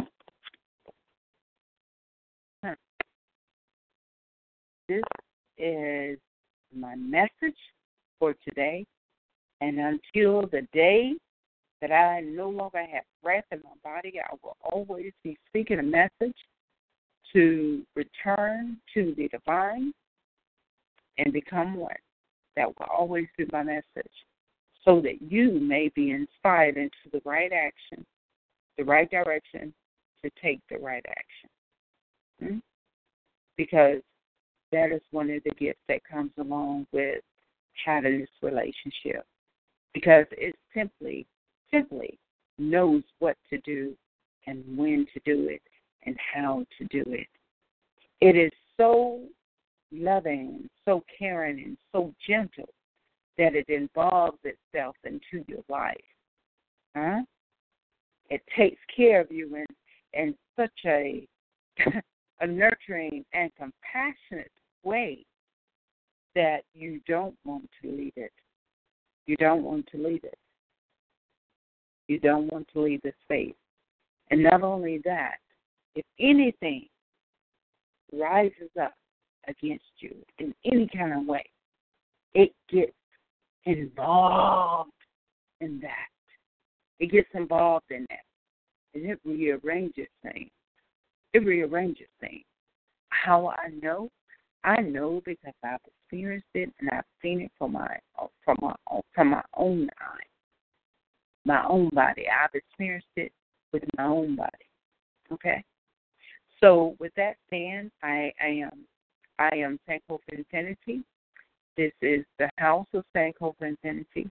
this 4.88 5.02
is 5.58 6.18
my 6.76 6.94
message 6.96 7.56
for 8.18 8.34
today. 8.46 8.84
And 9.60 9.78
until 9.78 10.42
the 10.42 10.66
day 10.72 11.14
that 11.80 11.92
I 11.92 12.20
no 12.20 12.50
longer 12.50 12.80
have 12.80 13.04
breath 13.22 13.44
in 13.50 13.60
my 13.64 13.70
body, 13.82 14.14
I 14.20 14.34
will 14.42 14.56
always 14.72 15.12
be 15.22 15.38
speaking 15.48 15.78
a 15.78 15.82
message 15.82 16.36
to 17.34 17.82
return 17.96 18.78
to 18.94 19.14
the 19.16 19.28
divine 19.28 19.92
and 21.18 21.32
become 21.32 21.76
one. 21.76 21.94
That 22.56 22.68
will 22.68 22.86
always 22.88 23.26
be 23.36 23.46
my 23.52 23.64
message 23.64 23.84
so 24.84 25.00
that 25.00 25.20
you 25.20 25.58
may 25.60 25.90
be 25.94 26.10
inspired 26.10 26.76
into 26.76 26.90
the 27.12 27.20
right 27.24 27.52
action, 27.52 28.04
the 28.78 28.84
right 28.84 29.10
direction 29.10 29.72
to 30.22 30.30
take 30.42 30.60
the 30.70 30.78
right 30.78 31.04
action. 31.08 31.50
Hmm? 32.40 32.58
Because 33.56 34.00
that 34.72 34.92
is 34.92 35.00
one 35.10 35.30
of 35.30 35.42
the 35.44 35.54
gifts 35.58 35.80
that 35.88 36.04
comes 36.04 36.32
along 36.38 36.86
with 36.92 37.20
having 37.84 38.20
this 38.20 38.28
relationship. 38.42 39.24
Because 39.92 40.26
it 40.32 40.54
simply, 40.74 41.26
simply 41.72 42.18
knows 42.58 43.02
what 43.18 43.36
to 43.50 43.58
do 43.58 43.94
and 44.46 44.62
when 44.76 45.06
to 45.14 45.20
do 45.24 45.48
it 45.48 45.62
and 46.06 46.16
how 46.34 46.64
to 46.78 46.84
do 46.86 47.02
it. 47.08 47.26
It 48.20 48.36
is 48.36 48.52
so 48.76 49.20
loving, 49.92 50.68
so 50.84 51.02
caring, 51.18 51.62
and 51.62 51.76
so 51.92 52.12
gentle 52.26 52.68
that 53.38 53.54
it 53.54 53.68
involves 53.68 54.38
itself 54.44 54.96
into 55.04 55.44
your 55.48 55.62
life. 55.68 55.96
Huh? 56.96 57.22
It 58.30 58.42
takes 58.56 58.80
care 58.94 59.20
of 59.20 59.30
you 59.30 59.54
in, 59.56 59.66
in 60.12 60.34
such 60.56 60.70
a 60.86 61.26
a 62.40 62.46
nurturing 62.46 63.24
and 63.32 63.50
compassionate 63.56 64.50
way 64.82 65.24
that 66.34 66.62
you 66.74 67.00
don't 67.06 67.36
want 67.44 67.68
to 67.82 67.90
leave 67.90 68.12
it. 68.16 68.32
You 69.26 69.36
don't 69.36 69.62
want 69.62 69.86
to 69.92 69.98
leave 69.98 70.24
it. 70.24 70.38
You 72.08 72.18
don't 72.18 72.52
want 72.52 72.68
to 72.72 72.80
leave 72.82 73.00
the 73.02 73.12
space. 73.24 73.54
And 74.30 74.42
not 74.42 74.62
only 74.62 75.00
that, 75.04 75.36
if 75.94 76.04
anything 76.18 76.86
rises 78.12 78.70
up 78.80 78.94
against 79.48 79.84
you 79.98 80.14
in 80.38 80.54
any 80.64 80.88
kind 80.96 81.12
of 81.12 81.26
way, 81.26 81.44
it 82.34 82.52
gets 82.70 82.92
involved 83.64 84.90
in 85.60 85.80
that. 85.80 86.08
It 86.98 87.10
gets 87.10 87.28
involved 87.34 87.90
in 87.90 88.06
that. 88.10 88.24
And 88.94 89.06
it 89.10 89.18
rearranges 89.24 90.08
things. 90.22 90.50
It 91.32 91.44
rearranges 91.44 92.06
things. 92.20 92.44
How 93.08 93.48
I 93.48 93.70
know? 93.82 94.08
I 94.62 94.80
know 94.80 95.20
because 95.24 95.52
I've 95.62 95.80
experienced 95.86 96.46
it 96.54 96.70
and 96.80 96.90
I've 96.90 97.04
seen 97.20 97.40
it 97.40 97.50
from 97.58 97.72
my 97.72 97.98
from 98.44 98.56
my 98.60 98.74
from 99.14 99.30
my 99.30 99.42
own 99.56 99.88
eyes, 100.00 100.26
my 101.44 101.64
own 101.66 101.90
body. 101.92 102.26
I've 102.28 102.54
experienced 102.54 103.06
it 103.16 103.32
with 103.72 103.82
my 103.98 104.04
own 104.04 104.36
body. 104.36 104.50
Okay. 105.32 105.62
So 106.64 106.96
with 106.98 107.12
that 107.16 107.36
said, 107.50 107.90
I, 108.02 108.32
I 108.40 108.46
am 108.46 108.86
I 109.38 109.54
am 109.54 109.78
Sankofa 109.86 110.20
Infinity. 110.32 111.02
This 111.76 111.92
is 112.00 112.24
the 112.38 112.48
house 112.56 112.86
of 112.94 113.04
Sankofa 113.14 113.60
Infinity. 113.60 114.30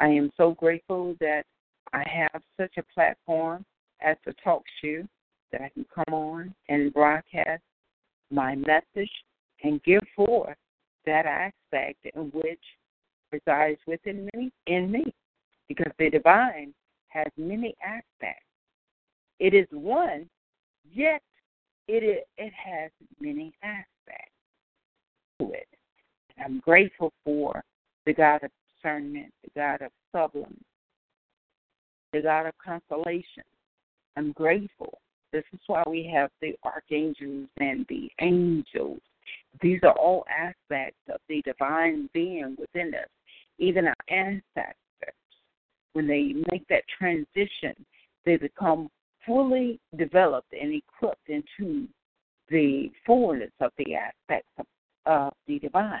I 0.00 0.08
am 0.08 0.32
so 0.36 0.54
grateful 0.54 1.14
that 1.20 1.44
I 1.92 2.02
have 2.08 2.42
such 2.58 2.72
a 2.78 2.82
platform 2.92 3.64
as 4.00 4.16
the 4.26 4.34
talk 4.42 4.64
show 4.82 5.04
that 5.52 5.60
I 5.62 5.68
can 5.68 5.86
come 5.94 6.12
on 6.12 6.52
and 6.68 6.92
broadcast 6.92 7.62
my 8.32 8.56
message 8.56 9.12
and 9.62 9.80
give 9.84 10.02
forth 10.16 10.56
that 11.06 11.26
aspect 11.26 12.04
in 12.12 12.22
which 12.34 12.58
resides 13.30 13.78
within 13.86 14.28
me 14.34 14.50
in 14.66 14.90
me. 14.90 15.04
Because 15.68 15.92
the 15.96 16.10
divine 16.10 16.74
has 17.06 17.28
many 17.36 17.72
aspects. 17.84 18.42
It 19.38 19.54
is 19.54 19.68
one, 19.70 20.28
yet 20.92 21.22
it 21.88 22.04
is, 22.04 22.18
it 22.36 22.52
has 22.52 22.90
many 23.20 23.52
aspects 23.62 24.32
to 25.40 25.50
it. 25.52 25.68
I'm 26.42 26.60
grateful 26.60 27.12
for 27.24 27.62
the 28.06 28.14
God 28.14 28.44
of 28.44 28.50
discernment, 28.76 29.32
the 29.42 29.50
God 29.56 29.82
of 29.82 29.90
sublime, 30.12 30.60
the 32.12 32.22
God 32.22 32.46
of 32.46 32.54
consolation. 32.64 33.44
I'm 34.16 34.32
grateful 34.32 34.98
this 35.32 35.44
is 35.52 35.60
why 35.66 35.82
we 35.86 36.10
have 36.14 36.30
the 36.40 36.56
archangels 36.64 37.48
and 37.58 37.84
the 37.88 38.10
angels. 38.20 39.00
These 39.60 39.80
are 39.82 39.92
all 39.92 40.24
aspects 40.30 41.00
of 41.12 41.20
the 41.28 41.42
divine 41.42 42.08
being 42.14 42.56
within 42.58 42.94
us. 42.94 43.08
Even 43.58 43.88
our 43.88 43.94
ancestors, 44.08 44.74
when 45.92 46.06
they 46.06 46.34
make 46.50 46.66
that 46.68 46.84
transition, 46.98 47.74
they 48.24 48.36
become 48.36 48.88
fully 49.28 49.78
developed 49.96 50.52
and 50.58 50.74
equipped 50.74 51.28
into 51.28 51.86
the 52.48 52.90
fullness 53.06 53.52
of 53.60 53.70
the 53.78 53.94
aspects 53.94 54.50
of, 54.58 54.66
of 55.06 55.32
the 55.46 55.60
divine. 55.60 56.00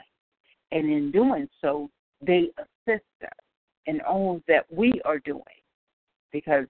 And 0.72 0.90
in 0.90 1.12
doing 1.12 1.48
so, 1.60 1.88
they 2.26 2.50
assist 2.58 3.04
us 3.22 3.28
in 3.86 4.00
all 4.00 4.40
that 4.48 4.64
we 4.70 5.00
are 5.04 5.18
doing 5.20 5.42
because 6.32 6.66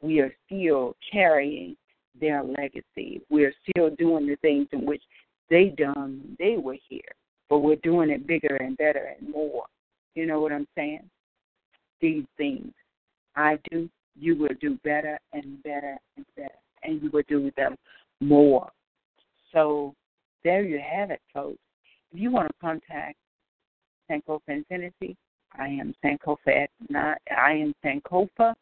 we 0.00 0.20
are 0.20 0.32
still 0.46 0.94
carrying 1.10 1.76
their 2.20 2.42
legacy. 2.42 3.22
We're 3.30 3.54
still 3.68 3.90
doing 3.96 4.26
the 4.26 4.36
things 4.36 4.68
in 4.72 4.84
which 4.84 5.02
they 5.50 5.66
done 5.76 6.20
when 6.22 6.36
they 6.38 6.56
were 6.56 6.76
here, 6.88 7.00
but 7.48 7.58
we're 7.58 7.76
doing 7.76 8.10
it 8.10 8.26
bigger 8.26 8.56
and 8.56 8.76
better 8.76 9.14
and 9.18 9.28
more. 9.30 9.64
You 10.14 10.26
know 10.26 10.40
what 10.40 10.52
I'm 10.52 10.68
saying? 10.76 11.08
These 12.00 12.24
things 12.36 12.72
I 13.36 13.58
do, 13.70 13.88
you 14.18 14.36
will 14.36 14.54
do 14.60 14.78
better 14.84 15.18
and 15.32 15.62
better 15.62 15.96
and 16.16 16.26
better, 16.36 16.54
and 16.82 17.02
you 17.02 17.10
will 17.10 17.22
do 17.28 17.50
them 17.56 17.76
more. 18.20 18.70
So 19.52 19.94
there 20.44 20.62
you 20.62 20.80
have 20.80 21.10
it, 21.10 21.20
folks. 21.32 21.58
If 22.12 22.20
you 22.20 22.30
want 22.30 22.48
to 22.48 22.54
contact 22.60 23.16
Sankofa 24.10 24.40
Infinity, 24.48 25.16
I 25.58 25.68
am 25.68 25.94
Sankofa 26.04 26.64
at 26.64 26.70
nine, 26.88 27.16
I 27.36 27.52
am 27.52 27.74
Sankofa 27.84 28.54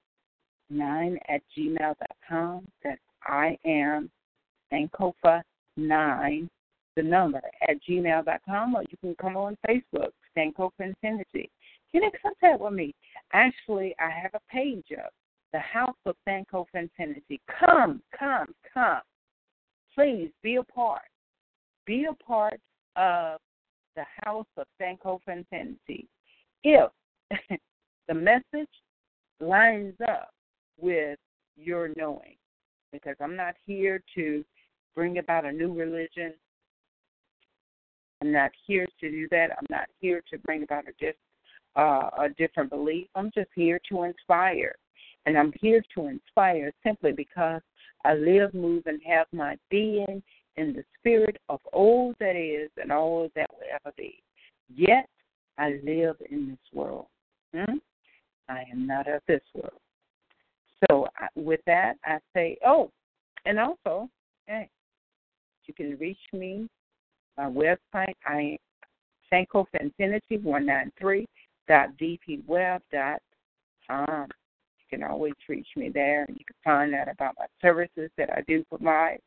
nine 0.71 1.19
at 1.29 1.43
gmail.com. 1.57 2.67
That's 2.83 3.01
I 3.25 3.59
am 3.65 4.11
Sankofa 4.73 5.43
nine, 5.77 6.49
the 6.97 7.03
number 7.03 7.41
at 7.69 7.77
gmail.com, 7.89 8.75
or 8.75 8.83
you 8.83 8.97
can 9.01 9.15
come 9.21 9.37
on 9.37 9.57
Facebook, 9.69 10.11
Sankofa 10.37 10.71
Infinity. 10.81 11.51
Get 11.93 12.03
in 12.03 12.11
contact 12.23 12.61
with 12.61 12.73
me. 12.73 12.95
Actually, 13.33 13.95
I 13.99 14.11
have 14.11 14.33
a 14.35 14.41
page 14.53 14.87
up, 14.99 15.13
the 15.53 15.59
House 15.59 15.97
of 16.07 16.17
Sankofa 16.29 16.67
Infinity. 16.75 17.41
Come, 17.59 18.03
come, 18.19 18.55
come. 18.73 19.01
Please 19.95 20.31
be 20.43 20.57
a 20.57 20.63
part. 20.63 21.03
Be 21.87 22.07
a 22.09 22.25
part 22.25 22.61
of 22.97 23.41
the 23.97 24.05
House 24.25 24.47
of 24.57 24.67
Sankofa 24.81 25.29
Infinity. 25.29 26.07
If 26.63 26.91
the 28.09 28.15
message 28.15 28.69
lines 29.41 29.95
up 30.07 30.31
with 30.79 31.19
your 31.57 31.91
knowing, 31.97 32.37
because 32.93 33.17
I'm 33.21 33.37
not 33.37 33.55
here 33.67 34.03
to 34.15 34.45
bring 34.95 35.19
about 35.19 35.45
a 35.45 35.53
new 35.53 35.73
religion. 35.73 36.35
I'm 38.21 38.33
not 38.33 38.51
here 38.67 38.87
to 39.01 39.11
do 39.11 39.29
that. 39.31 39.51
I'm 39.51 39.67
not 39.71 39.87
here 40.01 40.23
to 40.31 40.39
bring 40.39 40.63
about 40.63 40.85
a, 40.89 40.93
dis, 40.99 41.15
uh, 41.77 42.11
a 42.19 42.29
different 42.37 42.71
belief. 42.71 43.07
I'm 43.15 43.31
just 43.35 43.51
here 43.55 43.81
to 43.89 44.03
inspire. 44.03 44.75
And 45.27 45.37
I'm 45.37 45.53
here 45.61 45.83
to 45.95 46.07
inspire 46.07 46.73
simply 46.85 47.13
because 47.13 47.61
I 48.05 48.15
live, 48.15 48.55
move, 48.55 48.85
and 48.87 49.01
have 49.07 49.27
my 49.33 49.57
being 49.71 50.23
in 50.57 50.73
the 50.73 50.85
spirit 50.99 51.37
of 51.49 51.61
all 51.73 52.15
that 52.21 52.37
is 52.37 52.71
and 52.81 52.91
all 52.91 53.29
that 53.35 53.47
will 53.51 53.67
ever 53.73 53.93
be. 53.97 54.23
Yet 54.75 55.09
I 55.59 55.81
live 55.85 56.17
in 56.31 56.49
this 56.49 56.73
world. 56.73 57.07
Hmm? 57.55 57.77
I 58.49 58.65
am 58.73 58.87
not 58.87 59.09
of 59.09 59.23
this 59.29 59.43
world. 59.55 59.81
So 60.89 61.07
with 61.37 61.61
that, 61.67 61.97
I 62.05 62.19
say, 62.35 62.57
oh, 62.67 62.91
and 63.45 63.59
also, 63.59 64.09
hey, 64.47 64.69
you 65.67 65.75
can 65.75 65.97
reach 65.99 66.19
me. 66.33 66.69
My 67.37 67.45
website, 67.45 68.15
I 68.25 68.59
Sankofa 69.33 69.81
Infinity 69.81 70.39
one 70.39 70.67
nine 70.67 70.91
three 70.99 71.27
dot 71.69 71.91
dpweb 72.01 72.81
dot 72.91 73.23
com. 73.87 74.29
Can 74.91 75.05
always 75.05 75.35
reach 75.49 75.69
me 75.77 75.89
there, 75.89 76.25
and 76.25 76.37
you 76.37 76.45
can 76.45 76.57
find 76.65 76.95
out 76.95 77.09
about 77.09 77.37
my 77.39 77.47
services 77.63 78.11
that 78.19 78.31
I 78.31 78.43
do 78.49 78.65
provide. 78.65 79.21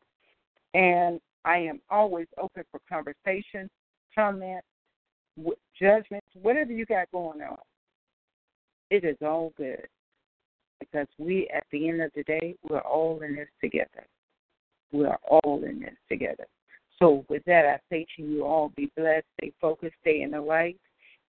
And 0.74 1.20
I 1.44 1.58
am 1.58 1.80
always 1.90 2.26
open 2.38 2.64
for 2.70 2.80
conversation, 2.88 3.70
comment, 4.14 4.62
judgments, 5.80 6.26
whatever 6.42 6.72
you 6.72 6.84
got 6.86 7.10
going 7.12 7.40
on. 7.40 7.58
It 8.90 9.04
is 9.04 9.16
all 9.22 9.52
good 9.56 9.86
because 10.80 11.08
we, 11.18 11.48
at 11.54 11.64
the 11.72 11.88
end 11.88 12.02
of 12.02 12.10
the 12.14 12.22
day, 12.24 12.56
we're 12.68 12.80
all 12.80 13.20
in 13.22 13.34
this 13.36 13.48
together. 13.60 14.06
We 14.92 15.06
are 15.06 15.18
all 15.28 15.64
in 15.64 15.80
this 15.80 15.96
together. 16.08 16.46
So, 17.00 17.24
with 17.28 17.42
that, 17.46 17.64
I 17.66 17.78
say 17.90 18.06
to 18.16 18.22
you 18.22 18.44
all 18.44 18.70
be 18.76 18.90
blessed, 18.96 19.26
stay 19.40 19.52
focused, 19.60 19.96
stay 20.02 20.22
in 20.22 20.30
the 20.30 20.40
light, 20.40 20.78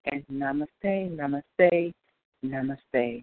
and 0.06 0.22
namaste, 0.30 0.68
namaste, 0.84 1.94
namaste. 2.44 3.22